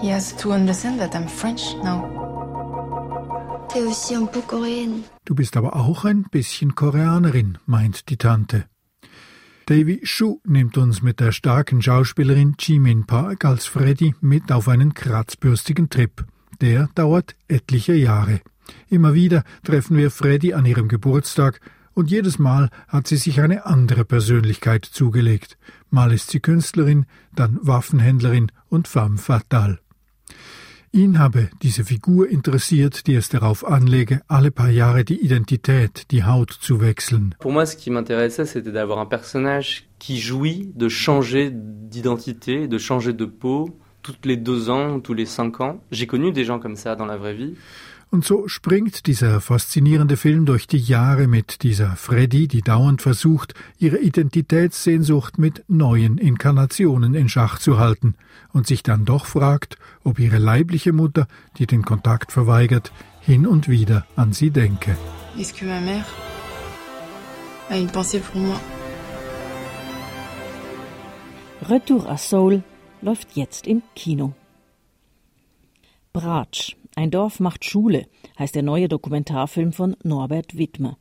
He 0.00 0.12
has 0.12 0.34
to 0.36 0.52
understand 0.52 1.00
that 1.00 1.14
I'm 1.14 1.26
French 1.26 1.76
now. 1.82 2.23
Du 5.24 5.34
bist 5.34 5.56
aber 5.56 5.74
auch 5.74 6.04
ein 6.04 6.22
bisschen 6.30 6.76
Koreanerin, 6.76 7.58
meint 7.66 8.08
die 8.08 8.16
Tante. 8.16 8.66
Davy 9.66 10.00
Shu 10.04 10.38
nimmt 10.44 10.78
uns 10.78 11.02
mit 11.02 11.18
der 11.18 11.32
starken 11.32 11.82
Schauspielerin 11.82 12.54
Jimin 12.56 13.04
Park 13.04 13.44
als 13.44 13.66
Freddy 13.66 14.14
mit 14.20 14.52
auf 14.52 14.68
einen 14.68 14.94
kratzbürstigen 14.94 15.90
Trip. 15.90 16.24
Der 16.60 16.88
dauert 16.94 17.34
etliche 17.48 17.94
Jahre. 17.94 18.42
Immer 18.88 19.14
wieder 19.14 19.42
treffen 19.64 19.96
wir 19.96 20.12
Freddy 20.12 20.54
an 20.54 20.66
ihrem 20.66 20.86
Geburtstag 20.86 21.60
und 21.94 22.12
jedes 22.12 22.38
Mal 22.38 22.70
hat 22.86 23.08
sie 23.08 23.16
sich 23.16 23.40
eine 23.40 23.66
andere 23.66 24.04
Persönlichkeit 24.04 24.84
zugelegt. 24.84 25.58
Mal 25.90 26.12
ist 26.12 26.30
sie 26.30 26.38
Künstlerin, 26.38 27.06
dann 27.34 27.58
Waffenhändlerin 27.60 28.52
und 28.68 28.86
femme 28.86 29.18
fatale. 29.18 29.80
Ihn 30.94 31.18
habe 31.18 31.48
diese 31.60 31.82
Figur 31.82 32.28
interessiert, 32.28 33.08
die 33.08 33.16
es 33.16 33.28
darauf 33.28 33.66
anlege, 33.66 34.20
alle 34.28 34.52
paar 34.52 34.70
Jahre 34.70 35.04
die 35.04 35.18
Identität, 35.24 36.12
die 36.12 36.22
Haut 36.22 36.52
zu 36.52 36.80
wechseln. 36.80 37.34
Pour 37.40 37.50
moi, 37.50 37.66
ce 37.66 37.76
qui 37.76 37.90
m'intéressait, 37.90 38.46
c'était 38.46 38.70
d'avoir 38.70 39.00
un 39.00 39.06
personnage 39.06 39.88
qui 39.98 40.20
jouit 40.20 40.70
de 40.76 40.88
changer 40.88 41.50
d'identité, 41.52 42.68
de 42.68 42.78
changer 42.78 43.12
de 43.12 43.24
peau, 43.24 43.76
toutes 44.02 44.24
les 44.24 44.36
deux 44.36 44.70
ans, 44.70 45.00
tous 45.00 45.14
les 45.14 45.26
cinq 45.26 45.60
ans. 45.60 45.80
J'ai 45.90 46.06
connu 46.06 46.30
des 46.30 46.44
gens 46.44 46.60
comme 46.60 46.76
ça 46.76 46.94
dans 46.94 47.06
la 47.06 47.16
vraie 47.16 47.34
vie. 47.34 47.54
Und 48.14 48.24
so 48.24 48.46
springt 48.46 49.08
dieser 49.08 49.40
faszinierende 49.40 50.16
Film 50.16 50.46
durch 50.46 50.68
die 50.68 50.78
Jahre 50.78 51.26
mit 51.26 51.64
dieser 51.64 51.96
Freddy, 51.96 52.46
die 52.46 52.62
dauernd 52.62 53.02
versucht, 53.02 53.54
ihre 53.76 53.98
Identitätssehnsucht 53.98 55.36
mit 55.36 55.64
neuen 55.66 56.18
Inkarnationen 56.18 57.14
in 57.14 57.28
Schach 57.28 57.58
zu 57.58 57.80
halten 57.80 58.14
und 58.52 58.68
sich 58.68 58.84
dann 58.84 59.04
doch 59.04 59.26
fragt, 59.26 59.78
ob 60.04 60.20
ihre 60.20 60.38
leibliche 60.38 60.92
Mutter, 60.92 61.26
die 61.58 61.66
den 61.66 61.82
Kontakt 61.82 62.30
verweigert, 62.30 62.92
hin 63.20 63.48
und 63.48 63.68
wieder 63.68 64.06
an 64.14 64.32
sie 64.32 64.52
denke. 64.52 64.96
Est-ce 65.36 65.52
que 65.52 65.64
ma 65.64 65.80
mère 65.80 66.06
a 67.68 67.76
une 67.76 67.90
pensée 67.90 68.20
pour 68.20 68.40
moi? 68.40 68.60
Retour 71.68 72.08
à 72.08 72.16
Seoul 72.16 72.62
läuft 73.02 73.34
jetzt 73.34 73.66
im 73.66 73.82
Kino. 73.96 74.34
Bratsch, 76.12 76.76
ein 76.96 77.10
Dorf 77.10 77.40
macht 77.40 77.64
Schule, 77.64 78.06
heißt 78.38 78.54
der 78.54 78.62
neue 78.62 78.88
Dokumentarfilm 78.88 79.72
von 79.72 79.96
Norbert 80.02 80.56
Wittmer. 80.56 80.96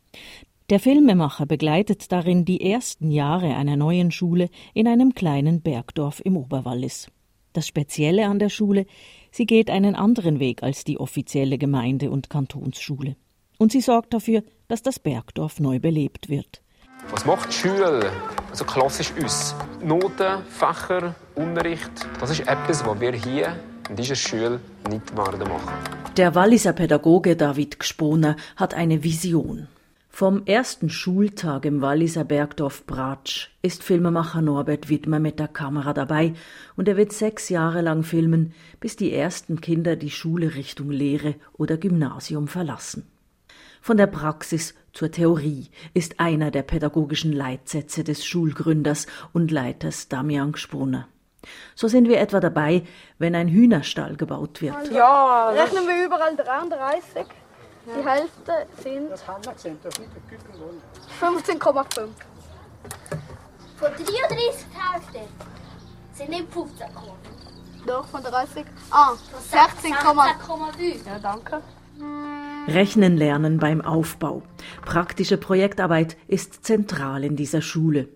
Der 0.69 0.79
Filmemacher 0.79 1.45
begleitet 1.45 2.12
darin 2.12 2.45
die 2.45 2.71
ersten 2.71 3.12
Jahre 3.12 3.56
einer 3.56 3.75
neuen 3.75 4.12
Schule 4.12 4.49
in 4.73 4.88
einem 4.88 5.13
kleinen 5.13 5.62
Bergdorf 5.62 6.21
im 6.23 6.38
Oberwallis. 6.38 7.10
Das 7.51 7.67
Spezielle 7.67 8.25
an 8.25 8.39
der 8.39 8.49
Schule, 8.49 8.86
sie 9.29 9.45
geht 9.45 9.69
einen 9.69 9.93
anderen 9.93 10.39
Weg 10.39 10.63
als 10.63 10.84
die 10.84 10.99
offizielle 10.99 11.58
Gemeinde- 11.58 12.10
und 12.10 12.29
Kantonsschule. 12.29 13.15
Und 13.60 13.71
sie 13.71 13.82
sorgt 13.82 14.13
dafür, 14.13 14.43
dass 14.67 14.82
das 14.82 14.99
Bergdorf 14.99 15.60
neu 15.60 15.79
belebt 15.79 16.29
wird. 16.29 16.62
Was 17.12 17.25
macht 17.25 17.49
die 17.49 17.53
Schule 17.53 18.12
also 18.49 18.65
klassisch 18.65 19.12
uns? 19.21 19.53
Noten, 19.84 20.43
Fächer, 20.47 21.13
Unterricht, 21.36 21.91
das 22.19 22.32
ist 22.32 22.47
etwas, 22.47 22.86
was 22.86 22.99
wir 22.99 23.13
hier 23.13 23.56
in 23.89 23.96
dieser 23.96 24.15
Schule 24.15 24.60
nicht 24.89 25.15
werden 25.15 25.39
machen. 25.39 25.74
Der 26.17 26.36
Walliser 26.36 26.74
Pädagoge 26.74 27.36
David 27.36 27.80
Gsponer 27.80 28.36
hat 28.56 28.74
eine 28.74 29.04
Vision. 29.04 29.67
Vom 30.15 30.46
ersten 30.46 30.91
Schultag 30.91 31.65
im 31.65 31.82
Walliser 31.82 32.24
Bergdorf 32.24 32.86
Bratsch 32.86 33.50
ist 33.63 33.82
Filmemacher 33.82 34.43
Norbert 34.43 34.88
Wittmer 34.88 35.19
mit 35.19 35.39
der 35.39 35.48
Kamera 35.48 35.91
dabei 35.91 36.34
und 36.76 36.88
er 36.88 36.98
wird 36.98 37.13
sechs 37.13 37.50
Jahre 37.50 37.82
lang 37.82 38.04
filmen, 38.04 38.54
bis 38.80 38.96
die 38.96 39.12
ersten 39.12 39.60
Kinder 39.60 39.96
die 39.96 40.12
Schule 40.12 40.54
Richtung 40.54 40.91
Lehre 40.91 41.34
oder 41.54 41.78
Gymnasium 41.78 42.48
verlassen. 42.48 43.08
Von 43.82 43.98
der 43.98 44.06
Praxis 44.08 44.76
zur 44.93 45.10
Theorie 45.10 45.69
ist 45.96 46.19
einer 46.19 46.52
der 46.52 46.62
pädagogischen 46.62 47.34
Leitsätze 47.34 48.04
des 48.04 48.24
Schulgründers 48.24 49.08
und 49.34 49.50
Leiters 49.50 50.10
Damian 50.10 50.52
Gsprunner. 50.52 51.08
So 51.75 51.88
sind 51.88 52.08
wir 52.08 52.19
etwa 52.19 52.39
dabei, 52.39 52.84
wenn 53.19 53.36
ein 53.36 53.47
Hühnerstall 53.47 54.15
gebaut 54.15 54.62
wird. 54.62 54.91
Ja, 54.91 55.49
rechnen 55.49 55.88
wir 55.88 56.06
überall 56.06 56.36
33. 56.36 57.25
Die 57.86 58.08
Hälfte 58.08 58.65
sind 58.82 59.12
15,5. 59.12 59.75
Von 63.77 63.91
33 63.91 64.08
Hälfte 64.73 65.19
sind 66.13 66.29
nicht 66.29 66.53
15 66.53 66.88
Doch, 67.86 68.06
von 68.06 68.23
30. 68.23 68.65
Ah, 68.89 69.13
16,5. 69.51 71.06
Ja, 71.06 71.19
danke. 71.21 71.62
Rechnen 72.67 73.17
lernen 73.17 73.60
beim 73.60 73.82
Aufbau. 73.82 74.43
Praktische 74.86 75.38
Projektarbeit 75.38 76.15
ist 76.27 76.63
zentral 76.65 77.25
in 77.25 77.36
dieser 77.36 77.62
Schule. 77.62 78.08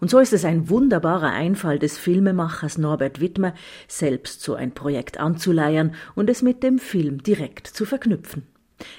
Und 0.00 0.10
so 0.10 0.18
ist 0.18 0.32
es 0.32 0.44
ein 0.44 0.68
wunderbarer 0.68 1.32
Einfall 1.32 1.78
des 1.78 1.98
Filmemachers 1.98 2.78
Norbert 2.78 3.20
Wittmer, 3.20 3.54
selbst 3.88 4.42
so 4.42 4.54
ein 4.54 4.72
Projekt 4.72 5.18
anzuleiern 5.18 5.94
und 6.14 6.30
es 6.30 6.42
mit 6.42 6.62
dem 6.62 6.78
Film 6.78 7.22
direkt 7.22 7.66
zu 7.66 7.84
verknüpfen. 7.84 8.46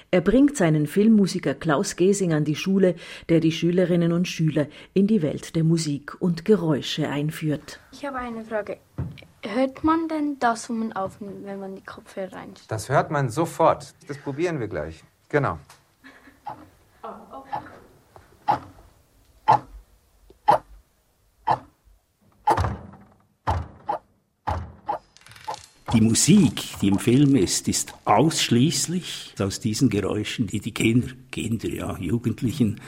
Er 0.10 0.22
bringt 0.22 0.58
seinen 0.58 0.88
Filmmusiker 0.88 1.54
Klaus 1.54 1.96
Gesing 1.96 2.34
an 2.34 2.46
die 2.46 2.56
Schule, 2.56 2.96
der 3.30 3.40
die 3.40 3.52
Schülerinnen 3.52 4.12
und 4.12 4.28
Schüler 4.28 4.68
in 4.94 5.08
die 5.08 5.22
Welt 5.22 5.56
der 5.56 5.64
Musik 5.64 6.20
und 6.20 6.46
Geräusche 6.46 7.08
einführt. 7.10 7.80
Ich 7.92 8.06
habe 8.06 8.18
eine 8.18 8.44
Frage. 8.44 8.78
Hört 9.44 9.84
man 9.84 10.08
denn 10.08 10.38
das, 10.40 10.68
man 10.70 10.94
aufnimmt, 10.94 11.46
wenn 11.46 11.60
man 11.60 11.76
die 11.76 11.84
Kopfhörer 11.84 12.34
reinsteckt? 12.34 12.72
Das 12.72 12.90
hört 12.90 13.12
man 13.12 13.30
sofort. 13.30 13.94
Das 14.08 14.18
probieren 14.18 14.60
wir 14.60 14.68
gleich. 14.68 15.04
Genau. 15.30 15.60
Die 25.98 26.04
Musik, 26.04 26.62
die 26.80 26.90
im 26.90 27.00
Film 27.00 27.36
ist, 27.36 27.68
ist 27.68 27.92
ausschließlich 28.06 29.34
aus 29.40 29.60
diesen 29.60 29.90
Geräuschen, 29.90 30.46
die 30.46 30.60
die 30.60 30.72
Kinder, 30.72 31.08
Kinder, 31.32 31.70
ja, 31.70 31.98
Jugendlichen 31.98 32.80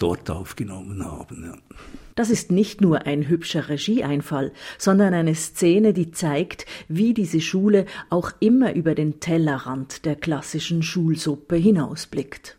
dort 0.00 0.28
aufgenommen 0.30 1.04
haben. 1.04 1.44
Ja. 1.44 1.76
Das 2.16 2.28
ist 2.28 2.50
nicht 2.50 2.80
nur 2.80 3.06
ein 3.06 3.28
hübscher 3.28 3.68
Regieeinfall, 3.68 4.50
sondern 4.78 5.14
eine 5.14 5.36
Szene, 5.36 5.92
die 5.92 6.10
zeigt, 6.10 6.66
wie 6.88 7.14
diese 7.14 7.40
Schule 7.40 7.86
auch 8.10 8.32
immer 8.40 8.74
über 8.74 8.96
den 8.96 9.20
Tellerrand 9.20 10.04
der 10.04 10.16
klassischen 10.16 10.82
Schulsuppe 10.82 11.54
hinausblickt. 11.54 12.58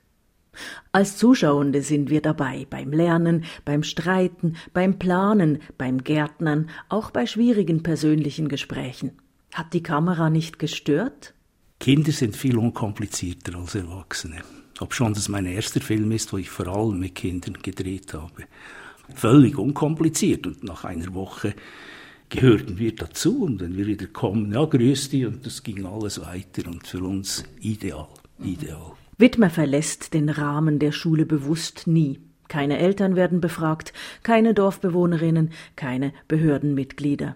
Als 0.94 1.18
Zuschauende 1.18 1.82
sind 1.82 2.10
wir 2.10 2.22
dabei 2.22 2.66
beim 2.70 2.94
Lernen, 2.94 3.44
beim 3.66 3.84
Streiten, 3.84 4.56
beim 4.72 5.00
Planen, 5.00 5.60
beim 5.78 6.02
Gärtnern, 6.02 6.70
auch 6.88 7.12
bei 7.12 7.26
schwierigen 7.26 7.84
persönlichen 7.84 8.48
Gesprächen. 8.48 9.12
Hat 9.58 9.74
die 9.74 9.82
Kamera 9.82 10.30
nicht 10.30 10.60
gestört? 10.60 11.34
Kinder 11.80 12.12
sind 12.12 12.36
viel 12.36 12.60
unkomplizierter 12.60 13.58
als 13.58 13.74
Erwachsene. 13.74 14.44
Ob 14.80 14.94
schon 14.94 15.16
das 15.16 15.30
mein 15.30 15.48
erster 15.48 15.82
Film 15.82 16.12
ist, 16.12 16.32
wo 16.32 16.38
ich 16.38 16.52
vor 16.52 16.68
allem 16.68 17.00
mit 17.00 17.16
Kindern 17.16 17.58
gedreht 17.64 18.14
habe. 18.14 18.44
Völlig 19.16 19.58
unkompliziert 19.58 20.46
und 20.46 20.64
nach 20.64 20.84
einer 20.84 21.12
Woche 21.16 21.56
gehörten 22.30 22.78
wir 22.78 22.94
dazu 22.94 23.46
und 23.46 23.60
wenn 23.60 23.76
wir 23.76 23.88
wieder 23.88 24.06
kommen, 24.06 24.54
ja, 24.54 24.64
grüß 24.64 25.10
dich 25.10 25.26
und 25.26 25.44
das 25.44 25.64
ging 25.64 25.88
alles 25.88 26.22
weiter 26.22 26.70
und 26.70 26.86
für 26.86 27.02
uns 27.02 27.44
ideal, 27.60 28.10
ideal. 28.44 28.94
Wittmer 29.18 29.50
verlässt 29.50 30.14
den 30.14 30.30
Rahmen 30.30 30.78
der 30.78 30.92
Schule 30.92 31.26
bewusst 31.26 31.88
nie. 31.88 32.20
Keine 32.48 32.78
Eltern 32.78 33.16
werden 33.16 33.42
befragt, 33.42 33.92
keine 34.22 34.54
Dorfbewohnerinnen, 34.54 35.50
keine 35.76 36.14
Behördenmitglieder. 36.28 37.36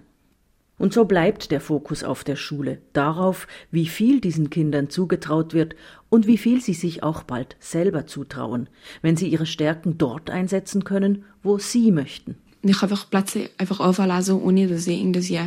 Und 0.82 0.96
so 0.96 1.06
bleibt 1.06 1.52
der 1.52 1.62
Fokus 1.62 2.04
auf 2.04 2.24
der 2.24 2.36
Schule, 2.36 2.80
darauf, 2.94 3.46
wie 3.70 3.86
viel 3.86 4.20
diesen 4.20 4.50
Kindern 4.50 4.90
zugetraut 4.90 5.54
wird 5.54 5.76
und 6.10 6.26
wie 6.26 6.40
viel 6.40 6.60
sie 6.60 6.74
sich 6.74 7.04
auch 7.04 7.22
bald 7.22 7.56
selber 7.60 8.08
zutrauen, 8.08 8.68
wenn 9.04 9.16
sie 9.16 9.28
ihre 9.28 9.46
Stärken 9.46 10.00
dort 10.00 10.32
einsetzen 10.32 10.84
können, 10.84 11.24
wo 11.44 11.60
sie 11.60 11.92
möchten. 11.92 12.34
Ich 12.64 12.82
habe 12.82 12.94
einfach 12.94 13.08
plötzlich 13.12 13.52
einfach 13.60 13.80
anfangen 13.80 14.42
ohne 14.42 14.68
dass 14.68 14.88
ich 14.88 15.00
irgendwie 15.00 15.40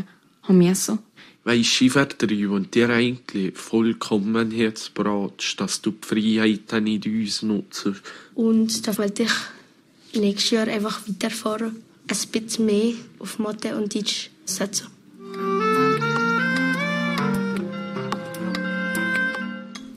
haben 0.42 0.58
müssen. 0.58 1.00
Du, 1.44 1.88
Väter, 1.90 2.50
und 2.52 2.72
dir 2.72 2.90
eigentlich 2.90 3.58
vollkommen 3.58 4.52
Herzbratsch, 4.52 5.56
dass 5.56 5.82
du 5.82 5.90
die 5.90 6.06
Freiheit 6.06 6.80
nicht 6.80 7.06
uns 7.06 7.42
nutzt. 7.42 7.90
Und 8.36 8.86
da 8.86 8.96
wollte 8.98 9.24
ich 9.24 10.20
nächstes 10.20 10.52
Jahr 10.52 10.68
einfach 10.68 11.08
weiterfahren. 11.08 11.74
Ein 12.06 12.28
bisschen 12.30 12.66
mehr 12.66 12.92
auf 13.18 13.40
Mathe 13.40 13.76
und 13.76 13.92
Deutsch 13.96 14.30
setzen. 14.44 14.93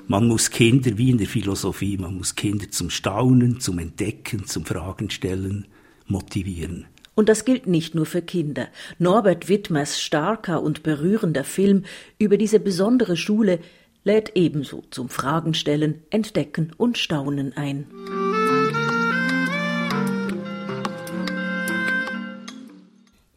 Man 0.09 0.25
muss 0.29 0.51
Kinder, 0.51 0.97
wie 0.97 1.09
in 1.09 1.17
der 1.17 1.27
Philosophie, 1.27 1.97
man 1.97 2.15
muss 2.15 2.35
Kinder 2.35 2.71
zum 2.71 2.89
Staunen, 2.89 3.59
zum 3.59 3.77
Entdecken, 3.77 4.45
zum 4.45 4.63
Fragen 4.63 5.09
stellen, 5.09 5.67
motivieren. 6.05 6.85
Und 7.13 7.27
das 7.27 7.43
gilt 7.43 7.67
nicht 7.67 7.93
nur 7.93 8.05
für 8.05 8.21
Kinder. 8.21 8.69
Norbert 8.99 9.49
Wittmers 9.49 9.99
starker 9.99 10.63
und 10.63 10.81
berührender 10.81 11.43
Film 11.43 11.83
über 12.19 12.37
diese 12.37 12.61
besondere 12.61 13.17
Schule 13.17 13.59
lädt 14.05 14.31
ebenso 14.35 14.85
zum 14.91 15.09
Fragenstellen, 15.09 16.03
Entdecken 16.09 16.71
und 16.77 16.97
Staunen 16.97 17.51
ein. 17.57 17.87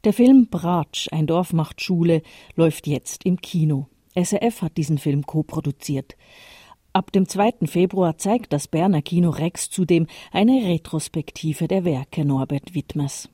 Der 0.04 0.12
Film 0.12 0.46
Bratsch, 0.48 1.08
ein 1.10 1.26
Dorf 1.26 1.52
macht 1.52 1.82
Schule, 1.82 2.22
läuft 2.54 2.86
jetzt 2.86 3.24
im 3.24 3.40
Kino. 3.40 3.88
SRF 4.14 4.62
hat 4.62 4.76
diesen 4.76 4.98
Film 4.98 5.26
co-produziert. 5.26 6.16
Ab 6.92 7.12
dem 7.12 7.28
2. 7.28 7.66
Februar 7.66 8.18
zeigt 8.18 8.52
das 8.52 8.66
Berner 8.66 9.00
Kino 9.00 9.30
Rex 9.30 9.70
zudem 9.70 10.08
eine 10.32 10.66
Retrospektive 10.66 11.68
der 11.68 11.84
Werke 11.84 12.24
Norbert 12.24 12.74
Wittmers. 12.74 13.28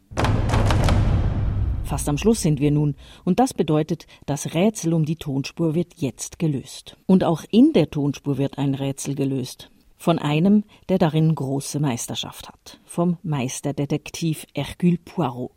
Fast 1.85 2.07
am 2.11 2.19
Schluss 2.19 2.43
sind 2.43 2.61
wir 2.61 2.71
nun, 2.71 2.97
und 3.25 3.41
das 3.41 3.55
bedeutet, 3.55 4.07
das 4.27 4.53
Rätsel 4.53 4.93
um 4.93 5.07
die 5.07 5.17
Tonspur 5.17 5.75
wird 5.75 5.95
jetzt 5.97 6.39
gelöst. 6.39 6.99
Und 7.07 7.25
auch 7.25 7.45
in 7.51 7.73
der 7.73 7.89
Tonspur 7.89 8.37
wird 8.37 8.59
ein 8.59 8.75
Rätsel 8.75 9.15
gelöst. 9.15 9.71
Von 9.97 10.19
einem, 10.19 10.65
der 10.91 10.99
darin 10.99 11.35
große 11.35 11.81
Meisterschaft 11.81 12.49
hat. 12.49 12.79
Vom 12.85 13.17
Meisterdetektiv 13.23 14.47
Hercule 14.55 14.99
Poirot. 15.03 15.53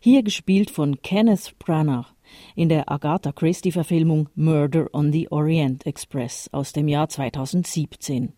Hier 0.00 0.22
gespielt 0.22 0.70
von 0.70 1.02
Kenneth 1.02 1.58
Branagh 1.58 2.06
in 2.54 2.68
der 2.68 2.90
Agatha 2.90 3.32
Christie-Verfilmung 3.32 4.28
Murder 4.34 4.88
on 4.92 5.12
the 5.12 5.30
Orient 5.30 5.86
Express 5.86 6.48
aus 6.52 6.72
dem 6.72 6.88
Jahr 6.88 7.08
2017. 7.08 8.32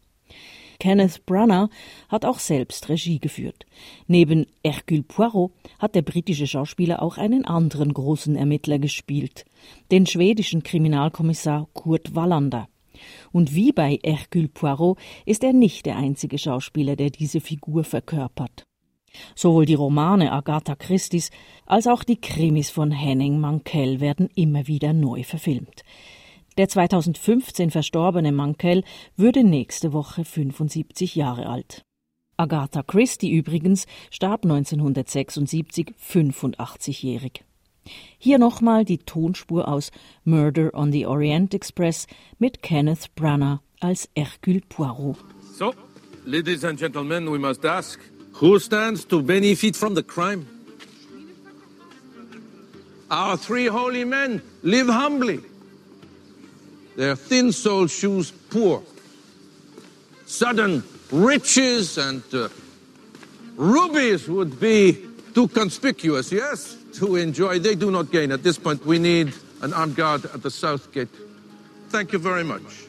Kenneth 0.79 1.25
Branagh 1.27 1.71
hat 2.09 2.25
auch 2.25 2.39
selbst 2.39 2.89
Regie 2.89 3.19
geführt. 3.19 3.67
Neben 4.07 4.47
Hercule 4.65 5.03
Poirot 5.03 5.53
hat 5.79 5.95
der 5.95 6.03
britische 6.03 6.47
Schauspieler 6.47 7.03
auch 7.03 7.17
einen 7.19 7.45
anderen 7.45 7.93
großen 7.95 8.37
Ermittler 8.37 8.79
gespielt, 8.79 9.45
den 9.91 10.07
schwedischen 10.07 10.63
Kriminalkommissar 10.63 11.69
Kurt 11.73 12.15
Wallander. 12.15 12.69
Und 13.33 13.55
wie 13.55 13.73
bei 13.73 13.99
Hercule 14.05 14.49
Poirot 14.49 14.99
ist 15.27 15.45
er 15.45 15.53
nicht 15.53 15.87
der 15.87 15.97
einzige 15.97 16.39
Schauspieler, 16.39 16.97
der 16.97 17.11
diese 17.11 17.41
Figur 17.41 17.85
verkörpert. 17.85 18.65
Sowohl 19.35 19.67
die 19.67 19.75
Romane 19.75 20.33
Agatha 20.33 20.75
Christie's 20.75 21.31
als 21.67 21.87
auch 21.87 22.05
die 22.05 22.21
Krimis 22.21 22.71
von 22.71 22.91
Henning 22.91 23.41
Mankell 23.41 24.01
werden 24.01 24.29
immer 24.35 24.67
wieder 24.67 24.93
neu 24.93 25.23
verfilmt. 25.23 25.85
Der 26.57 26.69
2015 26.69 27.71
verstorbene 27.71 28.31
Mankell 28.31 28.85
würde 29.17 29.43
nächste 29.43 29.93
Woche 29.93 30.25
75 30.25 31.17
Jahre 31.17 31.47
alt. 31.47 31.83
Agatha 32.37 32.83
Christie 32.83 33.33
übrigens 33.33 33.87
starb 34.11 34.45
1976 34.45 35.95
85-jährig. 36.01 37.45
Hier 38.19 38.39
nochmal 38.39 38.85
die 38.85 38.99
Tonspur 38.99 39.69
aus 39.69 39.91
Murder 40.25 40.73
on 40.75 40.93
the 40.93 41.07
Orient 41.07 41.55
Express 41.55 42.07
mit 42.39 42.63
Kenneth 42.63 43.15
Branagh 43.15 43.61
als 43.81 44.09
Hercule 44.17 44.63
Poirot. 44.69 45.19
So, 45.57 45.75
ladies 46.25 46.65
and 46.65 46.79
gentlemen, 46.79 47.31
we 47.31 47.39
must 47.39 47.65
ask, 47.65 48.01
who 48.35 48.59
stands 48.59 49.05
to 49.07 49.23
benefit 49.23 49.77
from 49.77 49.95
the 49.95 50.03
crime? 50.03 50.47
Our 53.11 53.37
three 53.37 53.67
holy 53.67 54.05
men 54.05 54.43
live 54.63 54.89
humbly. 54.89 55.41
Their 56.97 57.17
thin-soled 57.17 57.91
shoes 57.91 58.31
poor. 58.31 58.83
Sudden 60.27 60.83
riches 61.13 61.99
and 61.99 62.23
uh, 62.33 62.49
rubies 63.57 64.29
would 64.29 64.59
be 64.59 64.99
too 65.35 65.49
conspicuous, 65.49 66.33
yes, 66.33 66.77
to 66.95 67.17
enjoy. 67.17 67.59
They 67.59 67.75
do 67.75 67.91
not 67.91 68.11
gain. 68.11 68.33
At 68.33 68.43
this 68.43 68.59
point, 68.59 68.85
we 68.87 68.99
need 68.99 69.33
an 69.63 69.73
armed 69.73 69.97
guard 69.97 70.25
at 70.27 70.43
the 70.43 70.51
south 70.51 70.93
gate. 70.93 71.09
Thank 71.89 72.13
you 72.13 72.19
very 72.19 72.45
much. 72.45 72.87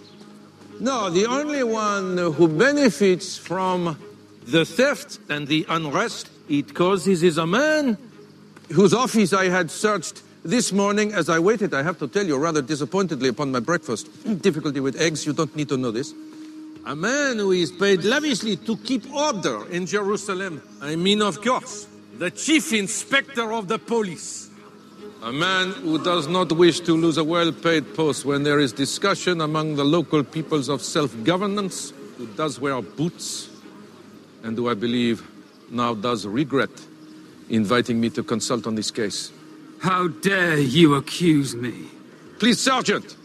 No, 0.79 1.09
the 1.09 1.25
only 1.25 1.63
one 1.63 2.17
who 2.17 2.47
benefits 2.47 3.37
from 3.37 3.97
the 4.45 4.65
theft 4.65 5.19
and 5.29 5.47
the 5.47 5.65
unrest 5.69 6.29
it 6.47 6.73
causes 6.73 7.23
is 7.23 7.37
a 7.37 7.47
man 7.47 7.97
whose 8.71 8.93
office 8.93 9.33
I 9.33 9.45
had 9.45 9.71
searched 9.71 10.21
this 10.43 10.71
morning 10.71 11.11
as 11.13 11.27
I 11.27 11.39
waited, 11.39 11.73
I 11.73 11.81
have 11.81 11.97
to 11.99 12.07
tell 12.07 12.25
you, 12.25 12.37
rather 12.37 12.61
disappointedly 12.61 13.29
upon 13.29 13.51
my 13.51 13.59
breakfast. 13.59 14.07
Difficulty 14.41 14.79
with 14.79 15.01
eggs, 15.01 15.25
you 15.25 15.33
don't 15.33 15.53
need 15.55 15.69
to 15.69 15.77
know 15.77 15.89
this. 15.89 16.13
A 16.85 16.95
man 16.95 17.39
who 17.39 17.51
is 17.51 17.71
paid 17.71 18.03
lavishly 18.03 18.55
to 18.57 18.77
keep 18.77 19.11
order 19.11 19.67
in 19.71 19.87
Jerusalem. 19.87 20.61
I 20.81 20.95
mean, 20.95 21.23
of 21.23 21.41
course, 21.41 21.87
the 22.19 22.29
chief 22.29 22.73
inspector 22.73 23.51
of 23.51 23.67
the 23.67 23.79
police. 23.79 24.51
A 25.23 25.33
man 25.33 25.71
who 25.71 26.03
does 26.03 26.27
not 26.27 26.51
wish 26.51 26.79
to 26.81 26.93
lose 26.93 27.17
a 27.17 27.23
well 27.23 27.51
paid 27.51 27.95
post 27.95 28.25
when 28.25 28.43
there 28.43 28.59
is 28.59 28.71
discussion 28.71 29.41
among 29.41 29.75
the 29.75 29.83
local 29.83 30.23
peoples 30.23 30.69
of 30.69 30.83
self 30.83 31.11
governance, 31.23 31.91
who 32.19 32.27
does 32.27 32.59
wear 32.59 32.79
boots, 32.83 33.49
and 34.45 34.57
who 34.57 34.69
I 34.69 34.75
believe 34.75 35.23
now 35.71 35.95
does 35.95 36.25
regret 36.25 36.69
inviting 37.49 37.99
me 37.99 38.09
to 38.11 38.23
consult 38.23 38.67
on 38.67 38.75
this 38.75 38.91
case. 38.91 39.31
How 39.79 40.07
dare 40.07 40.57
you 40.59 40.95
accuse 40.95 41.55
me? 41.55 41.73
Please, 42.39 42.59
Sergeant! 42.59 43.15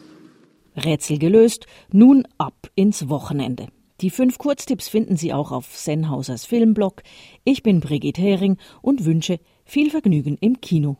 Rätsel 0.76 1.18
gelöst, 1.18 1.66
nun 1.92 2.26
ab 2.38 2.70
ins 2.74 3.08
Wochenende. 3.08 3.68
Die 4.00 4.10
fünf 4.10 4.38
Kurztipps 4.38 4.88
finden 4.88 5.16
Sie 5.16 5.32
auch 5.32 5.52
auf 5.52 5.76
Sennhausers 5.76 6.46
Filmblog. 6.46 7.02
Ich 7.44 7.62
bin 7.62 7.80
Brigitte 7.80 8.22
Hering 8.22 8.56
und 8.80 9.04
wünsche 9.04 9.40
viel 9.64 9.90
Vergnügen 9.90 10.38
im 10.40 10.60
Kino. 10.60 10.96